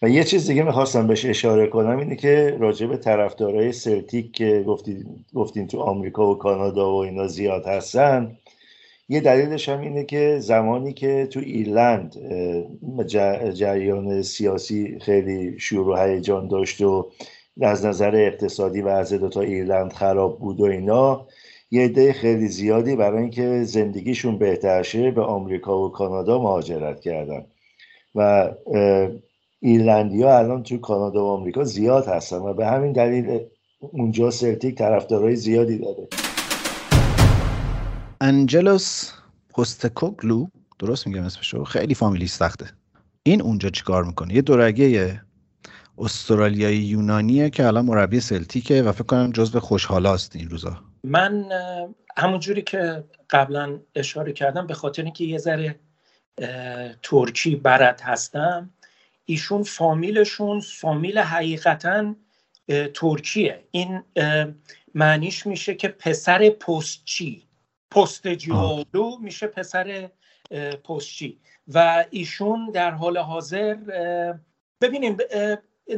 [0.02, 4.64] و یه چیز دیگه می‌خواستم بهش اشاره کنم اینه که راجع به طرفدارای سلتیک که
[4.66, 8.36] گفتید گفتین تو آمریکا و کانادا و اینا زیاد هستن
[9.08, 12.16] یه دلیلش هم اینه که زمانی که تو ایرلند
[13.54, 17.10] جریان سیاسی خیلی شور و هیجان داشت و
[17.60, 21.26] از نظر اقتصادی وضع دوتا ایرلند خراب بود و اینا
[21.70, 27.44] یه عده خیلی زیادی برای اینکه زندگیشون بهتر شه به آمریکا و کانادا مهاجرت کردن.
[28.14, 28.50] و
[29.60, 33.40] ایرلندیا الان تو کانادا و آمریکا زیاد هستن و به همین دلیل
[33.80, 36.08] اونجا سلتیک طرفدارای زیادی داره.
[38.20, 39.12] انجلوس
[39.54, 40.46] پستکوگلو
[40.78, 42.66] درست میگم اسمشو؟ خیلی فامیلی سخته.
[43.22, 45.20] این اونجا چیکار می‌کنه؟ یه دورگه
[45.98, 50.87] استرالیایی یونانیه که الان مربی سلتیکه و فکر کنم جزو خوشحالاست این روزا.
[51.08, 55.80] من اه، همونجوری که قبلا اشاره کردم به خاطر اینکه یه ذره
[57.02, 58.70] ترکی برد هستم
[59.24, 62.14] ایشون فامیلشون فامیل حقیقتا
[62.94, 63.64] ترکیه.
[63.70, 64.02] این
[64.94, 67.42] معنیش میشه که پسر پستچی.
[67.90, 70.10] پستجیولو میشه پسر
[70.84, 71.38] پستچی.
[71.68, 73.74] و ایشون در حال حاضر
[74.80, 75.16] ببینیم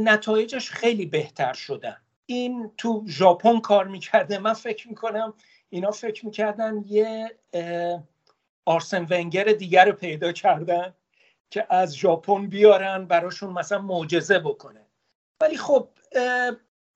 [0.00, 1.96] نتایجش خیلی بهتر شدن.
[2.32, 4.38] این تو ژاپن کار می‌کرده.
[4.38, 5.34] من فکر می‌کنم
[5.70, 7.30] اینا فکر می‌کردن یه
[8.64, 10.94] آرسن ونگر دیگر رو پیدا کردن
[11.50, 14.86] که از ژاپن بیارن براشون مثلا معجزه بکنه.
[15.40, 15.88] ولی خب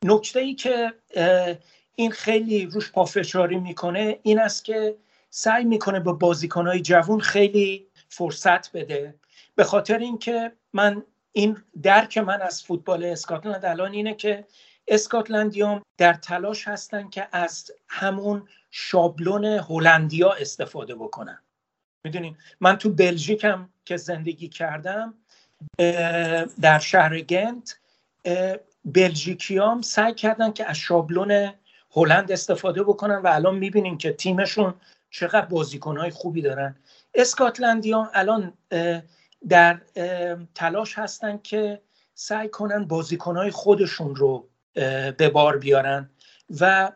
[0.05, 0.93] نکته ای که
[1.95, 4.97] این خیلی روش پافشاری می‌کنه این است که
[5.31, 9.15] سعی می‌کنه به بازیکنهای جوون خیلی فرصت بده.
[9.55, 11.03] به خاطر اینکه من
[11.37, 14.45] این درک من از فوتبال اسکاتلند الان اینه که
[14.89, 21.39] اسکاتلندیام در تلاش هستن که از همون شابلون هلندیا استفاده بکنن.
[22.05, 25.15] می‌دونین؟ من تو بلژیکم که زندگی کردم
[26.61, 27.79] در شهر گنت
[28.85, 31.53] بلژیکیام سعی کردن که از شابلون
[31.91, 34.75] هلند استفاده بکنن و الان می‌بینیم که تیمشون
[35.11, 36.77] چقدر بازیکنهای خوبی دارن.
[37.15, 38.53] اسکاتلندیام الان
[39.49, 39.81] در
[40.55, 41.81] تلاش هستن که
[42.15, 44.49] سعی کنن بازیکنهای خودشون رو
[45.17, 46.11] به بار بیارن
[46.61, 46.93] و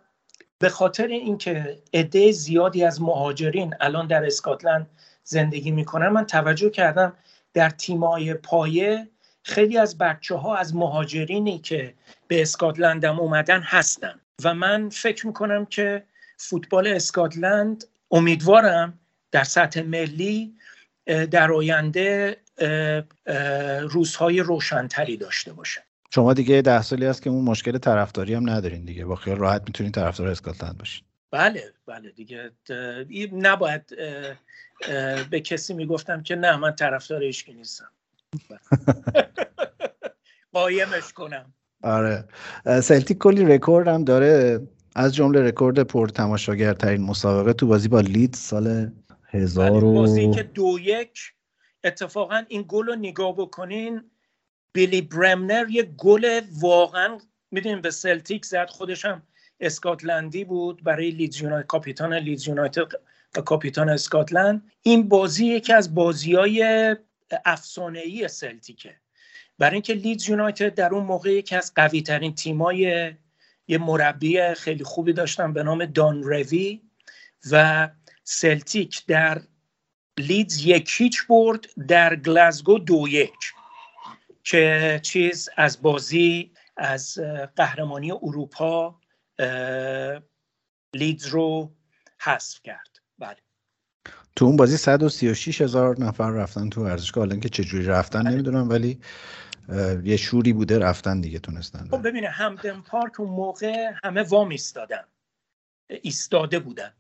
[0.58, 4.86] به خاطر اینکه عده زیادی از مهاجرین الان در اسکاتلند
[5.24, 7.12] زندگی می‌کنن من توجه کردم
[7.54, 9.08] در تیمای پایه
[9.42, 11.94] خیلی از بچه ها از مهاجرینی که
[12.28, 16.04] به اسکاتلندم اومدن هستن و من فکر می‌کنم که
[16.36, 18.98] فوتبال اسکاتلند امیدوارم
[19.30, 20.54] در سطح ملی
[21.08, 22.36] در آینده
[23.90, 25.80] روزهای روشنتری داشته باشه.
[26.10, 29.04] شما دیگه ده سالی هست که اون مشکل طرفداری هم ندارین دیگه.
[29.04, 31.04] با خیال راحت می‌تونین طرفدار اسکاتلند باشین.
[31.30, 32.50] بله بله دیگه.
[33.32, 33.82] نباید
[35.30, 37.88] به کسی می‌گفتم که نه من طرفدار هیچکی نیستم.
[40.52, 41.52] قایمش کنم.
[41.82, 42.24] آره.
[42.82, 44.60] سلتیک کلی رکورد هم داره.
[44.94, 48.90] از جمله رکورد پر تماشاگرترین مسابقه تو بازی با لیدز سال
[49.28, 51.18] هزار و بازی که دو یک
[51.84, 54.10] اتفاقا این گل رو نگاه بکنین
[54.72, 57.18] بیلی برمنر یه گل واقعا
[57.50, 59.22] می‌دونیم به سلتیک زد خودش هم
[59.60, 62.92] اسکاتلندی بود برای لیدز یونایتد کاپیتان لیدز یونایتد
[63.36, 64.62] و کاپیتان اسکاتلند.
[64.82, 66.96] این بازی یکی از بازی های
[67.44, 68.94] افسانه ای سلتیکه.
[69.58, 73.12] برای اینکه لیدز یونایتد در اون موقع یکی از قوی ترین تیمای
[73.68, 76.80] یه مربی خیلی خوبی داشتن به نام دان ریوی
[77.50, 77.88] و
[78.30, 79.42] سلتیک در
[80.18, 83.52] لیدز یک هیچ برد در گلاسگو دو یک.
[84.44, 87.18] که چیز از بازی از
[87.56, 89.00] قهرمانی اروپا
[90.94, 91.76] لیدز رو
[92.20, 93.00] حذف کرد.
[93.18, 93.36] بله.
[94.36, 97.22] تو اون بازی 136 هزار نفر رفتن تو ورزشگاه.
[97.22, 99.00] حالا اینکه چجوری رفتن نمی‌دونم ولی
[100.04, 101.88] یه شوری بوده رفتن دیگه تونستن.
[101.90, 105.04] خب ببینه همدن پارک اون موقع همه وام ایستادن
[105.88, 106.92] ایستاده بودن.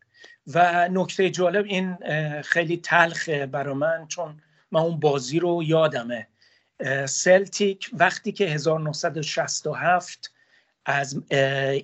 [0.54, 1.96] و نکته جالب این
[2.42, 4.40] خیلی تلخه برا من چون
[4.70, 6.26] من اون بازی رو یادمه.
[7.06, 10.32] سلتیک وقتی که 1967
[10.86, 11.22] از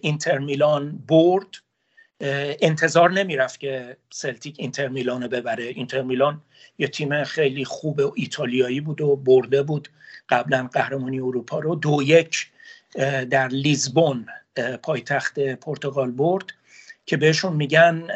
[0.01, 1.47] اینتر میلان برد
[2.61, 5.65] انتظار نمی‌رفت که سلتیک اینتر میلان رو ببره.
[5.65, 6.41] اینتر میلان
[6.79, 9.89] یه تیم خیلی خوب ایتالیایی بود و برده بود
[10.29, 11.75] قبلا قهرمانی اروپا رو.
[11.75, 12.47] دو یک
[13.31, 14.27] در لیزبون
[14.83, 16.45] پایتخت پرتغال برد.
[17.07, 18.09] که بهشون میگن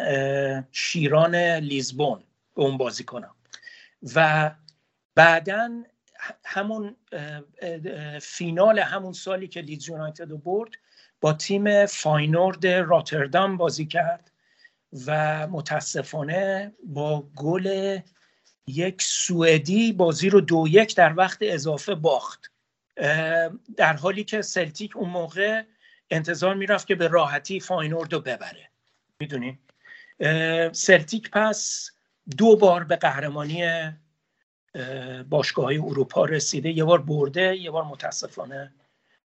[0.72, 2.24] شیران لیزبون
[2.56, 3.34] به اون بازی کنم.
[4.14, 4.50] و
[5.14, 5.84] بعدا
[6.44, 6.96] همون
[8.22, 10.70] فینال همون سالی که لیدز یونایتد رو برد
[11.20, 14.30] با تیم فاینورد راتردام بازی کرد
[15.06, 17.98] و متاسفانه با گل
[18.66, 22.50] یک سوئدی بازی رو دو یک در وقت اضافه باخت.
[23.76, 25.62] در حالی که سلتیک اون موقع
[26.10, 28.67] انتظار می‌رفت که به راحتی فاینورد رو ببره.
[29.20, 29.58] می‌دونین
[30.72, 31.90] سلتیک پس
[32.38, 33.64] دو بار به قهرمانی
[35.28, 36.70] باشگاه های اروپا رسیده.
[36.70, 38.72] یه بار برده یه بار متاسفانه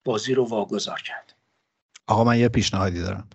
[0.04, 1.34] بازی رو واگذار کرد.
[2.08, 3.28] آقا من یه پیشنهادی دارم.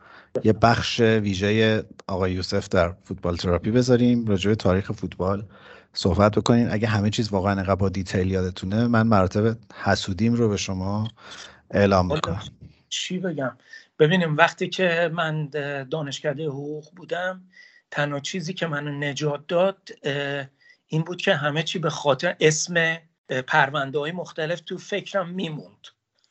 [0.44, 5.46] یه بخش ویژه آقای یوسف در فوتبال تراپی بذاریم راجع به تاریخ فوتبال
[5.92, 10.56] صحبت بکنیم اگه همه چیز واقعا انقدر با detail یادتونه من مراتب حسودیم رو به
[10.56, 11.08] شما
[11.70, 12.42] اعلام می‌کنم.
[12.88, 13.56] چی بگم؟
[14.00, 15.48] ببینیم وقتی که من
[15.90, 17.44] دانشکده حقوق بودم
[17.90, 19.88] تنها چیزی که منو نجات داد
[20.86, 22.98] این بود که همه چی به خاطر اسم
[23.46, 25.86] پرونده های مختلف تو فکرم میموند.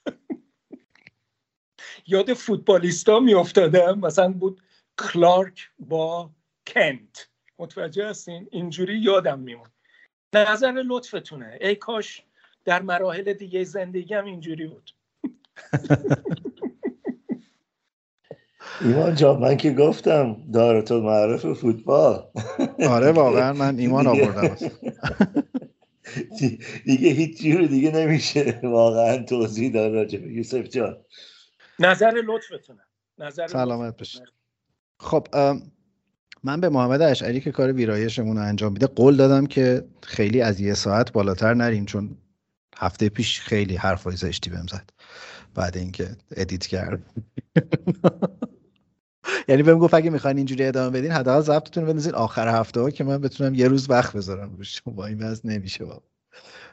[2.08, 4.62] یاد فوتبالیستا میافتادم مثلا بود
[4.98, 6.32] کلارک با
[6.68, 7.28] کنت.
[7.60, 9.74] متوجه هستین؟ اینجوری یادم میموند.
[10.34, 11.58] نظر لطفتونه.
[11.62, 12.24] ای کاش
[12.66, 14.92] در مراحل دیگه زندگیم اینجوری بود.
[18.82, 22.32] ایمان جان من که گفتم دارت معرف فوتبال.
[22.90, 24.56] آره واقعا من ایمان آوردم
[26.40, 28.60] دی- دیگه هیچ جور دیگه نمیشه.
[28.64, 30.98] واقعا توضیح داد راجع به یوسف جان.
[31.80, 32.82] نظر لطفتونه
[33.20, 33.98] نظر سلامت.
[33.98, 34.20] باشی
[35.00, 35.28] خب
[36.44, 40.60] من به محمد اشعری که کار ویرایشمون رو انجام میده قول دادم که خیلی از
[40.60, 42.18] یه ساعت بالاتر نریم چون
[42.78, 44.90] هفته پیش خیلی حرفای زشتی بهم زد.
[45.56, 47.04] بعد اینکه ادیت کرد.
[49.50, 53.04] یعنی بهم گفت اگه می‌خواین اینجوری ادامه بدین حداقل ضبطتون بندازین آخر هفته ها که
[53.04, 54.82] من بتونم یه روز وقت بذارم روش.
[54.96, 56.04] با این وضع نمیشه بابا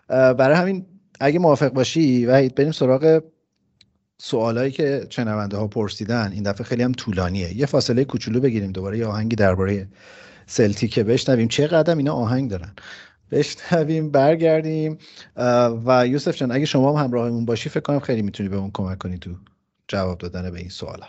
[0.09, 0.87] برای همین
[1.21, 3.23] اگه موافق باشی وحید بریم سراغ
[4.19, 6.33] سوالایی که شنونده ها پرسیدن.
[6.33, 7.57] این دفعه خیلی هم طولانیه.
[7.57, 9.89] یه فاصله کوچولو بگیریم دوباره یه آهنگی درباره
[10.47, 11.49] سلتیکه بشنویم.
[11.49, 12.73] چه قدم اینا آهنگ دارن؟
[13.31, 14.99] بشنویم برگردیم.
[15.87, 19.19] و یوسف جان اگه شما هم همراهمون باشی فکر کنم خیلی می‌تونی بهمون کمک کنی
[19.19, 19.31] تو
[19.89, 21.07] جواب دادن به این سوالا.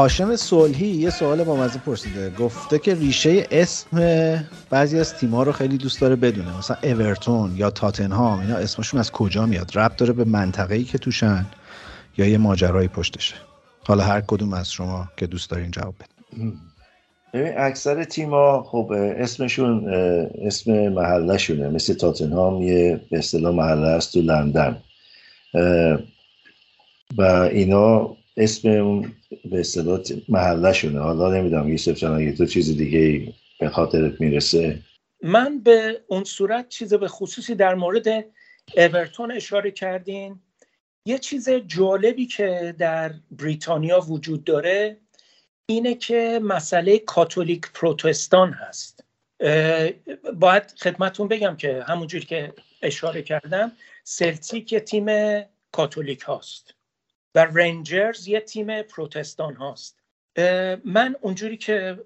[0.00, 2.30] هاشم صلحی یه سوال با مزه پرسیده.
[2.30, 3.88] گفته که ریشه اسم
[4.70, 6.58] بعضی از تیم‌ها رو خیلی دوست داره بدونه.
[6.58, 11.46] مثلا اورتون یا تاتنهام اینا اسمشون از کجا میاد؟ ربط داره به منطقه‌ای که توشن
[12.18, 13.34] یا یه ماجرایی پشتشه؟
[13.86, 16.52] حالا هر کدوم از شما که دوست دارین جواب بدین.
[17.34, 19.94] ببین اکثر تیما خب اسمشون
[20.46, 24.76] اسم محله شونه مثل تاتنهام یه به اصطلاح محله است تو لندن.
[27.18, 27.22] و
[27.52, 29.12] اینا اسم اون
[29.50, 31.00] به اصطلاح محله شونه.
[31.00, 34.78] حالا نمی‌دونم یوسف جان اگه تو چیز دیگه به خاطرت می‌رسه.
[35.22, 38.24] من به اون صورت چیز به خصوصی در مورد
[38.76, 40.40] اورتون اشاره کردین.
[41.04, 44.96] یه چیز جالبی که در بریتانیا وجود داره
[45.66, 49.04] اینه که مسئله کاتولیک پروتستان هست.
[50.34, 53.72] باید خدمتون بگم که همونجوری که اشاره کردم
[54.04, 55.06] سلتیک تیم
[55.72, 56.74] کاتولیک هاست.
[57.34, 59.96] و رنجرز یه تیم پروتستان هاست.
[60.84, 61.98] من اونجوری که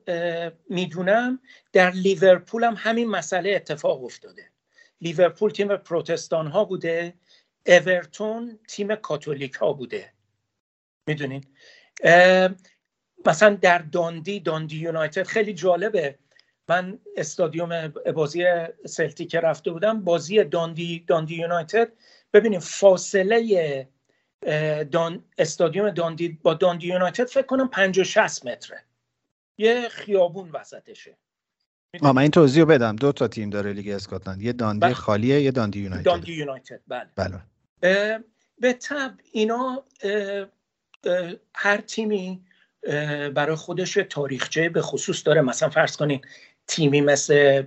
[0.71, 1.41] می‌دونم
[1.73, 4.51] در لیورپول هم همین مسئله اتفاق افتاده.
[5.01, 7.15] لیورپول تیم پروتستان ها بوده
[7.67, 10.13] اورتون تیم کاتولیک ها بوده.
[11.07, 11.45] می‌دونین؟
[13.27, 16.19] مثلا در داندی داندی یونایتد خیلی جالبه.
[16.69, 18.47] من استادیوم بازی
[18.87, 21.93] سلتیک که رفته بودم بازی داندی داندی یونایتد.
[22.33, 23.89] ببینیم فاصله
[24.91, 28.83] دان استادیوم داندی با داندی یونایتد فکر کنم 50 60 متره.
[29.59, 31.17] یه خیابون وسطشه.
[32.03, 32.97] آه من این توضیح رو بدم.
[32.97, 34.43] دو تا تیم داره لیگ اسکاتلند.
[34.43, 34.95] یه داندی بله.
[34.95, 36.05] خالیه یه داندی یونایتد.
[36.05, 37.09] داندی یونایتد بله.
[37.17, 37.41] بله.
[38.61, 40.47] به طب اینا اه،
[41.05, 42.45] اه، هر تیمی
[43.35, 45.41] برای خودش تاریخچه به خصوص داره.
[45.41, 46.21] مثلا فرض کنین
[46.67, 47.63] تیمی مثل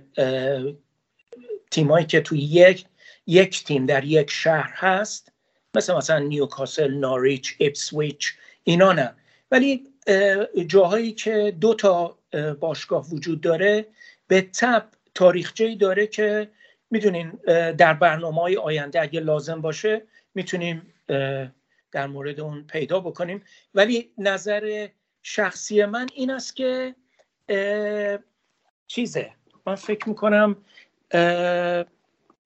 [1.70, 2.86] تیمایی که توی یک
[3.26, 5.32] یک تیم در یک شهر هست
[5.74, 9.14] مثل مثلا نیوکاسل ناریچ اپسویچ اینا نه.
[9.50, 13.86] ولی اه، جاهایی که دو تا اه، باشگاه وجود داره
[14.28, 16.50] به تب تاریخچه‌ای داره که
[16.90, 17.30] می‌دونین
[17.78, 20.02] در برنامه های آینده اگه لازم باشه
[20.34, 20.94] می‌تونیم
[21.92, 23.42] در مورد اون پیدا بکنیم.
[23.74, 24.88] ولی نظر
[25.22, 26.94] شخصی من این است که
[28.86, 29.30] چیزه.
[29.66, 30.56] من فکر می‌کنم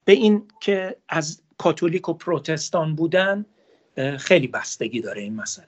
[0.05, 3.47] به این که از کاتولیک و پروتستان بودن
[4.19, 5.67] خیلی بستگی داره این مسئله.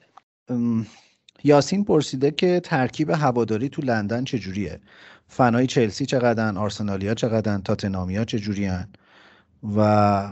[1.43, 4.79] یاسین پرسیده که ترکیب هواداری تو لندن چجوریه؟
[5.27, 8.83] فنای چلسی چقدرن؟ آرسنالیا چقدرن؟ تاتنامیا چجورین
[9.75, 10.31] و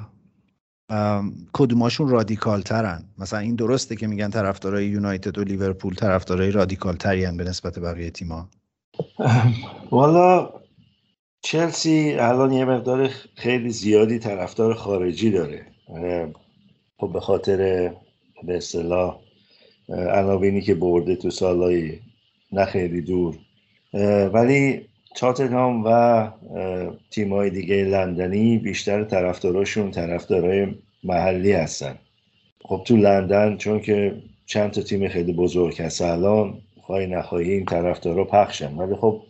[1.54, 7.38] کدوماشون رادیکال ترن مثلا این درسته که میگن طرفدارای یونایتد و لیورپول طرفدارای رادیکال ترین
[7.38, 8.50] به نسبت بقیه تیما
[9.92, 10.50] والا
[11.46, 15.66] چلسی الان یه مقدار خیلی زیادی طرفدار خارجی داره.
[16.98, 17.58] خب به خاطر
[18.44, 19.20] به اصطلاح
[19.90, 22.00] عناوینی که برده تو سالهای
[22.52, 23.36] نه خیلی دور.
[24.34, 24.82] ولی
[25.16, 26.32] تاتنهام و اه،
[27.12, 30.68] تیم‌های دیگه لندنی بیشتر طرفداراشون طرفدارای
[31.04, 32.00] محلی هستن.
[32.66, 34.16] خب تو لندن چون که
[34.46, 38.78] چند تا تیم خیلی بزرگ هست الان خواهی نخواهی این طرفدارا پخشن.
[38.78, 39.22] ولی خب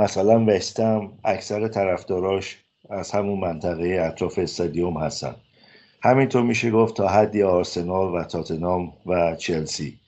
[0.00, 2.58] مثلا وستم اکثر طرفداراش
[2.90, 5.34] از همون منطقه اطراف استادیوم هستن.
[6.02, 9.98] همینطور میشه گفت تا حدی آرسنال و تاتنام و چلسی.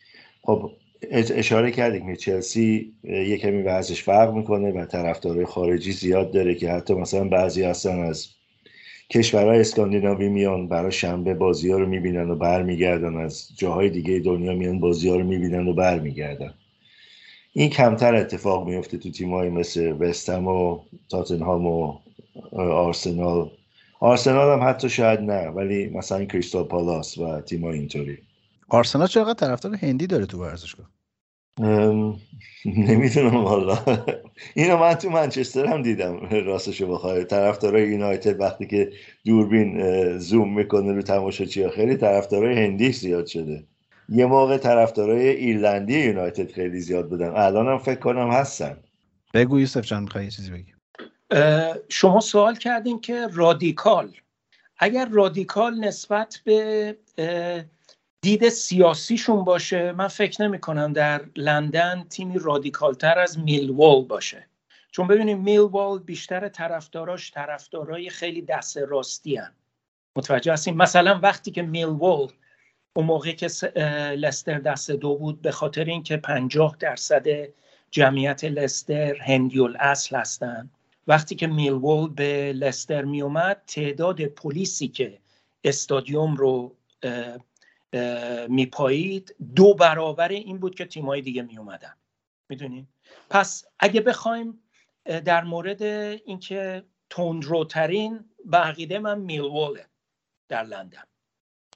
[0.42, 0.70] خب
[1.10, 6.54] اش- اشاره کردیم که چلسی یه کمی وضعش فرق می‌کنه و طرفدارای خارجی زیاد داره
[6.54, 8.28] که حتی مثلا بعضی هستن از
[9.10, 13.16] کشورهای اسکاندیناوی میان برای شنبه بازی ها رو می‌بینن و برمیگردن.
[13.16, 16.54] از جاهای دیگه دنیا میان بازی ها رو می‌بینن و برمیگردن.
[17.54, 21.98] این کمتر اتفاق میفته تو تیمایی مثل وستهم و تاتنهام و
[22.52, 23.50] آرسنال.
[24.00, 28.18] آرسنال هم حتی شاید نه ولی مثلا کریستال پالاس و تیمای اینطوری.
[28.68, 30.90] آرسنال چقدر طرفدار هندی داره تو ورزشگاه؟
[32.64, 33.78] نمی‌دونم والا.
[34.54, 37.24] اینو من تو منچستر هم دیدم راستشو بخوای.
[37.24, 38.92] طرفدارای یونایتد وقتی که
[39.24, 39.82] دوربین
[40.18, 43.64] زوم می‌کنه رو تماشاچی خیلی طرفدارای هندی زیاد شده.
[44.08, 47.30] یه موقع طرفدارای ایرلندی یونایتد خیلی زیاد بودن.
[47.36, 48.76] الان هم فکر کنم هستن.
[49.34, 50.72] بگو یوسف جان می‌خوای یه چیزی بگی؟
[51.88, 54.10] شما سوال کردین که رادیکال.
[54.78, 56.96] اگر رادیکال نسبت به
[58.22, 64.46] دید سیاسیشون باشه من فکر نمی کنم در لندن تیمی رادیکال تر از میلوال باشه.
[64.90, 69.52] چون ببینیم میلوال بیشتر طرفداراش طرفدارای خیلی دست راستی هن.
[70.16, 72.28] متوجه هستیم مثلا وقتی که میلوال
[72.96, 73.46] اون موقع که
[74.16, 77.26] لستر دست دو بود به خاطر اینکه 50 درصد
[77.90, 80.70] جمعیت لستر هندیول اصل هستن.
[81.06, 85.18] وقتی که میلوول به لستر می اومد تعداد پلیسی که
[85.64, 86.76] استادیوم رو
[88.48, 91.94] میپایید دو برابر این بود که تیمای دیگه میومدن
[92.48, 92.86] می‌دونین
[93.30, 94.62] پس اگه بخوایم
[95.04, 99.86] در مورد اینکه تندروترین به عقیده من میلواله
[100.48, 101.02] در لندن.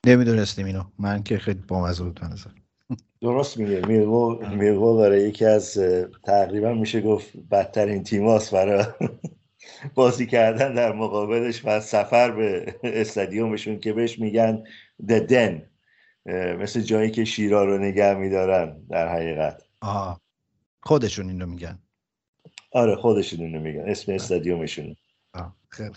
[0.07, 0.85] نمی‌دونستیم اینو.
[0.99, 2.51] من که خیلی بامزه بود نظر.
[3.21, 3.87] درست میگه.
[3.87, 5.79] میرگو میرگو برای یکی از
[6.25, 8.85] تقریبا میشه گفت بدترین تیماست برای
[9.95, 14.65] بازی کردن در مقابلش و سفر به استادیومشون که بهش میگن
[15.09, 15.63] ددن
[16.59, 19.63] مثل جایی که شیرا رو نگه میدارن در حقیقت.
[19.81, 20.21] آها.
[20.83, 21.79] خودشون این رو میگن.
[22.73, 23.89] آره خودشون اینو میگن.
[23.89, 24.97] اسم استادیومشون.
[25.35, 25.91] آه، خیلی.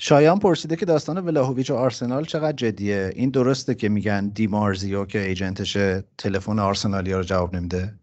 [0.00, 5.20] شایان پرسیده که داستان ولاهویچ و آرسنال چقدر جدیه؟ این درسته که میگن دیمارزیو که
[5.20, 7.94] ایجنتشه تلفن آرسنالیا رو جواب نمیده.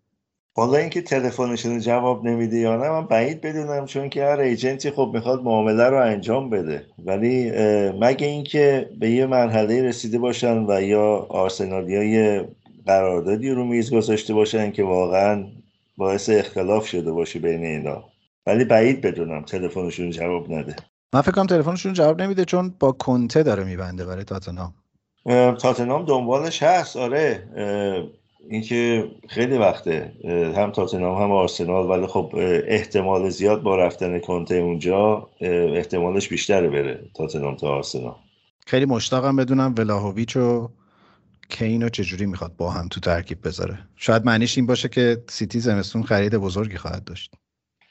[0.57, 4.91] والا اینکه تلفنشون رو جواب نمیده یا نه من بعید بدونم چون که هر ایجنتی
[4.91, 6.85] خب می‌خواد معامله رو انجام بده.
[7.05, 7.51] ولی
[7.91, 12.41] مگه اینکه به یه مرحله رسیده باشن و یا آرسنالیای
[12.85, 15.45] قراردادی رو میز گذاشته باشن که واقعا
[15.97, 18.03] باعث اختلاف شده باشه بین اینا.
[18.45, 20.75] ولی بعید بدونم تلفنشون جواب نده.
[21.15, 24.73] من فکر کنم تلفنشون جواب نمیده چون با کنته داره میبنده برای تاتنهام.
[25.55, 27.49] تاتنهام دنبالش هست آره.
[28.49, 30.13] اینکه خیلی وقته.
[30.57, 32.31] هم تاتنهام هم آرسنال ولی خب
[32.67, 38.15] احتمال زیاد با رفتن کنته اونجا احتمالش بیشتره بره تاتنهام تا آرسنال.
[38.67, 40.69] خیلی مشتاقم بدونم ولاهویچ و
[41.49, 43.79] کین رو چجوری می‌خواد با هم تو ترکیب بذاره.
[43.95, 47.33] شاید معنیش این باشه که سیتی زمستون خرید بزرگی خواهد داشت.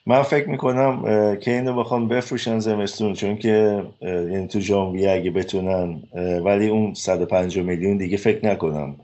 [0.07, 1.03] من فکر می‌کنم
[1.37, 6.03] که اینو بخوام بفروشن زمستون چون که اه، یعنی تو ژانویه اگه بتونن
[6.45, 8.97] ولی اون 150 میلیون دیگه فکر نکنم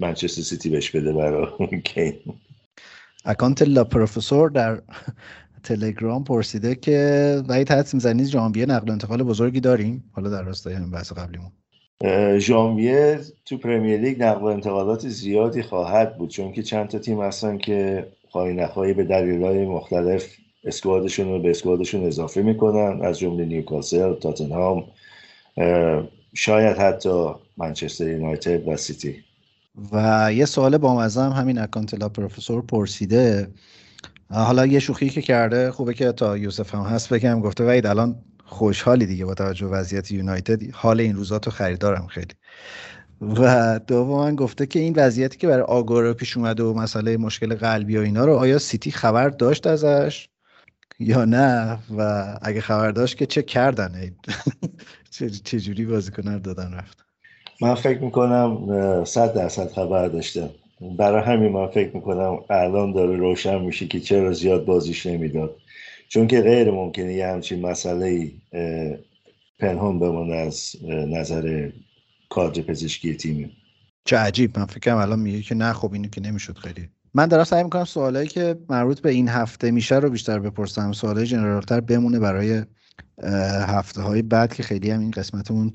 [0.00, 2.14] منچستر سیتی بهش بده برای کین
[3.24, 4.82] اکانت لا پروفسور در
[5.62, 10.74] تلگرام پرسیده که وحید حدس می‌زنید ژانویه نقل و انتقال بزرگی داریم؟ حالا در راستای
[10.74, 11.52] همین بحث قبلیمون.
[12.38, 17.20] ژانویه تو پرمیر لیگ نقل و انتقالات زیادی خواهد بود چون که چند تا تیم
[17.20, 20.26] هستن که خواهی نخواهی به دلایل مختلف
[20.64, 24.84] squad شون رو به squad شون اضافه می‌کنن از جمله نیوکاسل، تاتنهام
[26.34, 27.26] شاید حتی
[27.56, 29.16] منچستر یونایتد و سیتی.
[29.92, 33.48] و یه سوال بامزه هم همین اکانت لا پروفسور پرسیده.
[34.30, 38.16] حالا یه شوخی که کرده خوبه که تا یوسف هم هست بگم گفته وحید الان
[38.44, 40.70] خوشحالی دیگه با توجه وضعیت یونایتد.
[40.72, 42.34] حال این روزا تو خریدارم خیلی.
[43.20, 47.96] و دوما گفته که این وضعیتی که برای آگورو پیش اومده و مسئله مشکل قلبی
[47.96, 50.28] و اینا رو آیا سیتی خبر داشت ازش
[50.98, 54.16] یا نه؟ و اگه خبر داشت که چه کردن؟
[55.10, 57.04] چه چجوری بازیکن رو دادن رفت؟
[57.60, 60.50] من فکر می‌کنم صد درصد خبر داشتم.
[60.98, 65.56] برای همین من فکر می‌کنم الان داره روشن میشه که چرا زیاد بازیش نمی‌داد.
[66.14, 68.32] چون که غیر ممکنه یه همچین مسئله
[69.58, 71.70] پنهان بمونه از نظر
[72.30, 73.50] کادر پزشکی تیم.
[74.04, 74.58] چه عجیب.
[74.58, 76.88] من فکرم الان میگه که نه خب اینو که نمی‌شد خیلی.
[77.14, 80.92] من دارم سعی می‌کنم سوالایی که مربوط به این هفته میشه رو بیشتر بپرسم.
[80.92, 82.62] سوالای جنرالتر بمونه برای
[83.68, 85.72] هفته های بعد که خیلی هم این قسمتمون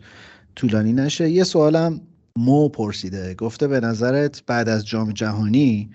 [0.55, 1.29] طولانی نشه.
[1.29, 2.01] یه سوالم
[2.35, 3.33] مو پرسیده.
[3.33, 5.89] گفته به نظرت بعد از جام جهانی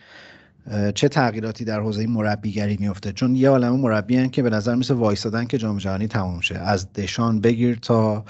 [0.94, 5.44] چه تغییراتی در حوزه مربیگری میفته چون یه عالمه مربی که به نظر مثل وایسادن
[5.44, 6.58] که جام جهانی تموم شه.
[6.58, 8.24] از دشان بگیر تا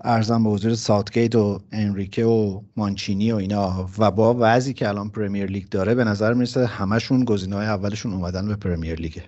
[0.00, 3.86] ارزم به حضور ساوتگیت و انریکه و مانچینی و اینا.
[3.98, 8.48] و با وضعی که الان پرمیر لیگ داره به نظر می‌رسه همشون گزینه‌های اولشون اومدن
[8.48, 9.22] به پرمیر لیگه.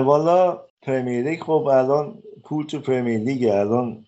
[0.00, 2.14] والا پرمیر لیگ خب الان
[2.44, 4.04] پول تو پرمیر لیگ الان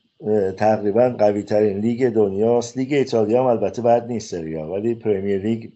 [0.56, 2.76] تقریبا قوی ترین لیگ دنیاست.
[2.76, 5.70] لیگ ایتالیا هم البته بد نیست سریا ولی پرمیر لیگ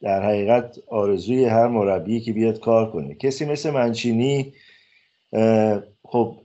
[0.00, 3.14] در حقیقت آرزوی هر مربی که بیاد کار کنه.
[3.14, 4.52] کسی مثل منچینی
[6.04, 6.36] خب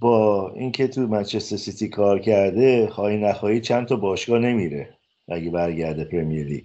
[0.00, 4.88] با اینکه تو منچستر سیتی کار کرده خواهی نخواهی چند تا باشگاه نمیره
[5.28, 6.64] اگه برگرده پرمیر لیگ.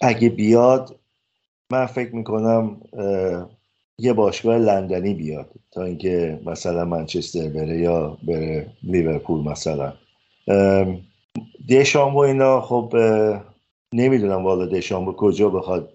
[0.00, 0.98] اگه بیاد
[1.72, 2.80] من فکر می‌کنم
[3.98, 9.92] یه باشگاه لندنی بیاد تا اینکه مثلا منچستر بره یا بره لیورپول مثلا.
[10.48, 11.00] ام،
[11.68, 12.94] دشامبو اینا خب
[13.92, 15.92] نمی‌دونم والا دشامبو کجا بخواد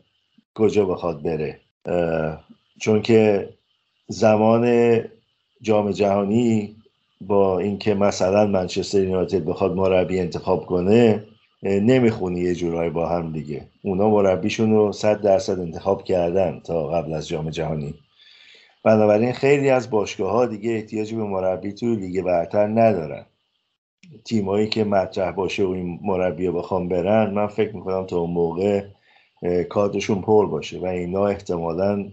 [0.55, 1.59] کجا بخواد بره.
[2.79, 3.49] چون که
[4.07, 5.03] زمان
[5.61, 6.75] جام جهانی
[7.21, 11.23] با اینکه مثلا منچستر یونایتد بخواد مربی انتخاب کنه
[11.63, 13.67] نمی‌خونی یه جورایی با هم دیگه.
[13.83, 17.93] اونا مربیشون رو صد درصد انتخاب کردن تا قبل از جام جهانی.
[18.83, 23.25] بنابراین خیلی از باشگاه ها دیگه احتیاجی به مربی تو لیگ برتر ندارن.
[24.25, 28.83] تیمایی که مطرح باشه و این مربی بخوام برن من فکر می‌کنم تا اون موقع
[29.69, 32.05] کادرشون پر باشه و اینا احتمالا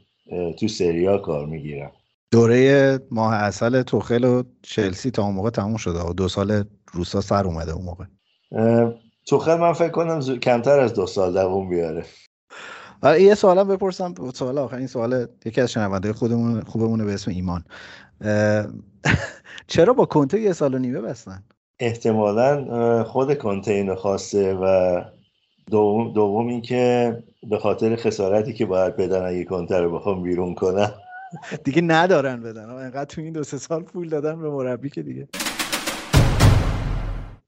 [0.60, 1.90] تو سریا کار می‌گیرن.
[2.30, 7.20] دوره ماه اصل توخل و چلسی تا اون موقع تموم شده و دو سال روسا
[7.20, 8.04] سر اومده اون موقع.
[9.26, 12.04] توخل من فکر کنم زو- کمتر از دو سال دووم بیاره.
[13.02, 14.14] آره یه سوالم بپرسم.
[14.34, 17.64] سوال آخر این سوال یکی از شنونده خودمون خوبمونه به اسم ایمان.
[19.66, 21.42] چرا با کنته یه سال و نیمه بستن؟
[21.78, 25.00] احتمالا خود کنتین خواسته و
[25.70, 30.94] دوم, دوم اینکه به خاطر خسارتی که باید بدن اگه کنته رو بخوام بیرون کنم.
[31.64, 32.70] دیگه ندارن بدن.
[32.70, 35.28] انقدر تو این دو سه سال پول دادن به مربی که دیگه.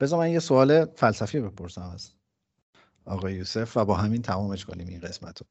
[0.01, 2.11] بذار من یه سوال فلسفی بپرسم از
[3.05, 5.47] آقای یوسف و با همین تمامش کنیم این قسمت رو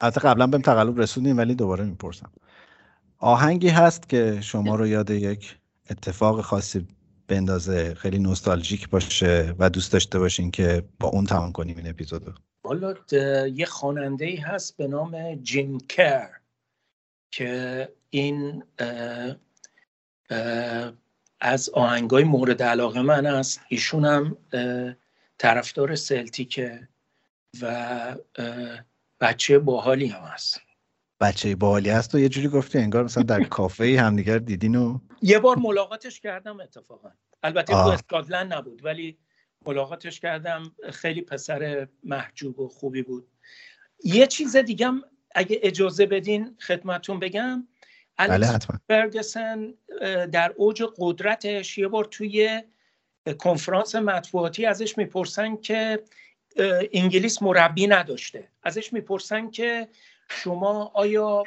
[0.00, 2.30] البته قبلا بهم تقلب رسوندیم ولی دوباره می‌پرسم.
[3.18, 5.56] آهنگی هست که شما رو یاد یک
[5.90, 6.86] اتفاق خاصی
[7.28, 12.32] بندازه خیلی نوستالژیک باشه و دوست داشته باشین که با اون تمام کنیم این اپیزودو.
[12.66, 12.94] حالا
[13.46, 16.30] یه خواننده ای هست به نام جیم کر
[17.30, 19.36] که این اه،
[20.30, 20.92] اه،
[21.40, 23.60] از آهنگای مورد علاقه من است.
[23.68, 24.36] ایشون هم
[25.38, 26.88] طرفدار سلتیکه
[27.62, 28.16] و
[29.20, 30.60] بچه باحالی هم هست.
[31.22, 34.98] بچه باحالی هست و یه جوری گفتی انگار مثلا در کافه ای همدیگر دیدین و
[35.22, 37.10] یه بار ملاقاتش کردم اتفاقا.
[37.42, 37.78] البته تو.
[37.78, 39.18] اسکاتلند نبود ولی
[39.66, 40.62] ملاقاتش کردم.
[40.92, 43.28] خیلی پسر محجوب و خوبی بود.
[44.04, 45.02] یه چیز دیگه هم
[45.34, 47.68] اگه اجازه بدین خدمتون بگم.
[48.18, 48.60] بله
[48.90, 49.36] الکس
[50.32, 52.62] در اوج قدرتش یه بار توی
[53.38, 56.02] کنفرانس مطبوعاتی ازش می‌پرسن که
[56.92, 58.48] انگلیس مربی نداشته.
[58.62, 59.88] ازش می‌پرسن که
[60.34, 61.44] شما آیا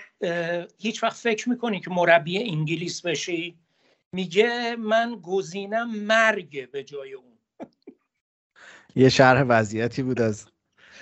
[0.77, 3.59] هیچ وقت فکر می‌کنی که مربی انگلیس بشی؟
[4.13, 7.37] میگه من گزینم مرگ به جای اون.
[8.95, 10.45] یه شرح وضعیتی بود از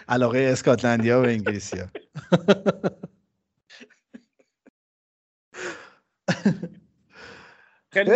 [0.07, 1.87] علاقه اسکاتلندیا به انگلیسیا
[7.89, 8.11] خیلی.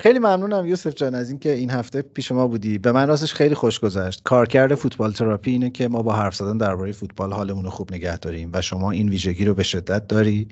[0.00, 2.78] خیلی ممنونم یوسف جان از اینکه این هفته پیش ما بودی.
[2.78, 4.22] به من راستش خیلی خوش گذشت.
[4.24, 8.18] کارکرد فوتبال تراپی اینه که ما با حرف زدن درباره فوتبال حالمون رو خوب نگه
[8.18, 10.48] داریم و شما این ویژگی رو به شدت داری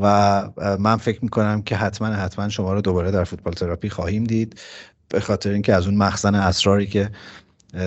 [0.00, 0.42] و
[0.78, 4.60] من فکر می‌کنم که حتما حتما شما رو دوباره در فوتبال تراپی خواهیم دید.
[5.08, 7.10] به خاطر اینکه از اون مخزن اسراری که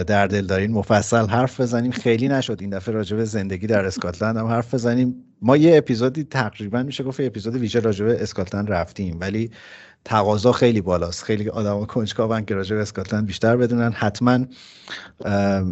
[0.08, 1.92] در دل دارین مفصل حرف بزنیم.
[1.92, 5.16] خیلی نشد این دفعه راجع به زندگی در اسکاتلند هم حرف بزنیم.
[5.42, 9.18] ما یه اپیزودی تقریبا میشه گفت اپیزود ویژه راجع به اسکاتلند رفتیم.
[9.20, 9.52] ولی
[10.08, 11.24] تقاضا خیلی بالاست.
[11.24, 13.92] خیلی آدم کنجکاون که راجع به اسکاتلند بیشتر بدونن.
[13.92, 14.46] حتما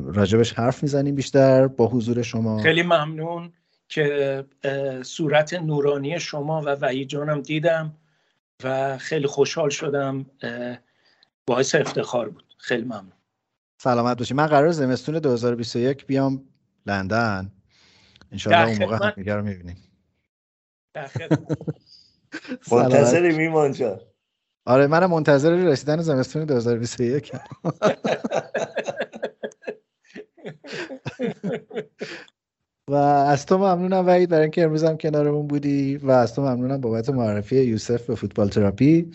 [0.05, 2.63] راجبش حرف می‌زنیم بیشتر با حضور شما.
[2.63, 3.53] خیلی ممنون
[3.87, 4.45] که
[5.03, 7.93] صورت نورانی شما و وحید جانم دیدم
[8.63, 10.25] و خیلی خوشحال شدم
[11.47, 12.55] باعث افتخار بود.
[12.57, 13.11] خیلی ممنون.
[13.77, 16.43] سلامت باشید من قرار زمستون 2021 بیام
[16.85, 17.51] لندن.
[18.31, 19.07] انشاءالله اون موقع.
[19.07, 19.77] همدیگه رو می‌بینیم.
[22.71, 23.99] منتظریم ایمان جان.
[24.65, 27.41] آره منم منتظر رسیدن زمستون 2021 ام.
[32.89, 36.81] و از تو ممنونم وحید برای اینکه امروز هم کنارمون بودی و از تو ممنونم
[36.81, 39.11] بابت معرفی یوسف به فوتبال تراپی.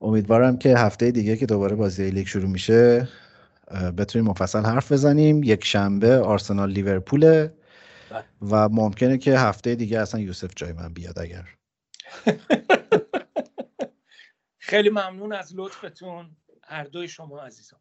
[0.00, 3.08] امیدوارم که هفته دیگه که دوباره بازی لیگ شروع میشه
[3.98, 5.42] بتونیم مفصل حرف بزنیم.
[5.42, 7.54] یک شنبه آرسنال لیورپوله
[8.50, 11.44] و ممکنه که هفته دیگه اصلا یوسف جای من بیاد اگر.
[14.64, 17.80] خیلی ممنون از لطفتون هر دوی شما عزیزان.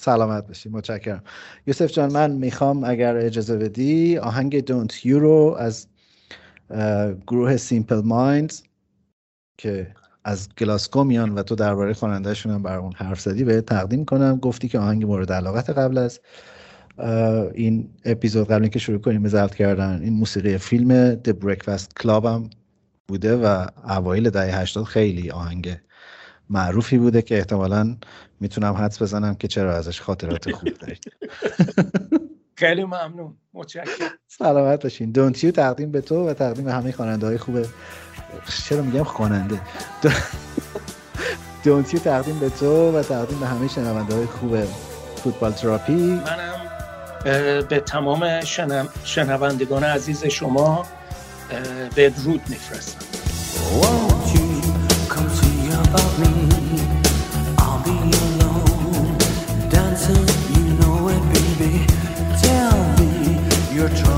[0.00, 1.22] سلامت باشی متشکرم.
[1.66, 5.88] یوسف جان من می‌خوام اگر اجازه بدی آهنگ دونت یورو از
[7.26, 8.62] گروه سیمپل مایندز
[9.58, 9.94] که
[10.24, 14.38] از گلاسکو میان و تو درباره خوانندهشون هم برامون حرف زدی به تقدیم کنم.
[14.38, 16.20] گفتی که آهنگ مورد علاقت قبل از
[17.54, 22.24] این اپیزود قبل اینکه شروع کنیم به ضبط کردن این موسیقی فیلم The Breakfast Club
[22.24, 22.50] هم
[23.10, 25.76] بوده و اوایل دهه 80 خیلی آهنگ
[26.50, 27.96] معروفی بوده که احتمالاً
[28.40, 31.04] می‌تونم حدس بزنم که چرا ازش خاطرات خوب دارید
[32.54, 33.36] خیلی ممنون.
[33.54, 34.10] متشکرم.
[34.26, 35.10] سلامت باشین.
[35.12, 37.66] دونتیو تقدیم به تو و تقدیم به همه خواننده های خوب.
[38.68, 39.60] چرا میگم خواننده؟
[41.64, 44.64] دونتیو تقدیم به تو و تقدیم به همه شنونده های خوب
[45.16, 45.92] فوتبال تراپی.
[45.92, 46.60] منم
[47.68, 50.86] به تمام شنم- شنوندگان عزیز شما
[51.52, 53.02] Uh, bedrutni förresten.
[53.72, 54.62] Won't you
[55.08, 56.26] come see about me?
[57.58, 59.18] I'll be alone,
[59.70, 61.86] dancing, you know it, baby.
[62.42, 63.40] Tell me
[63.74, 64.09] you're trying.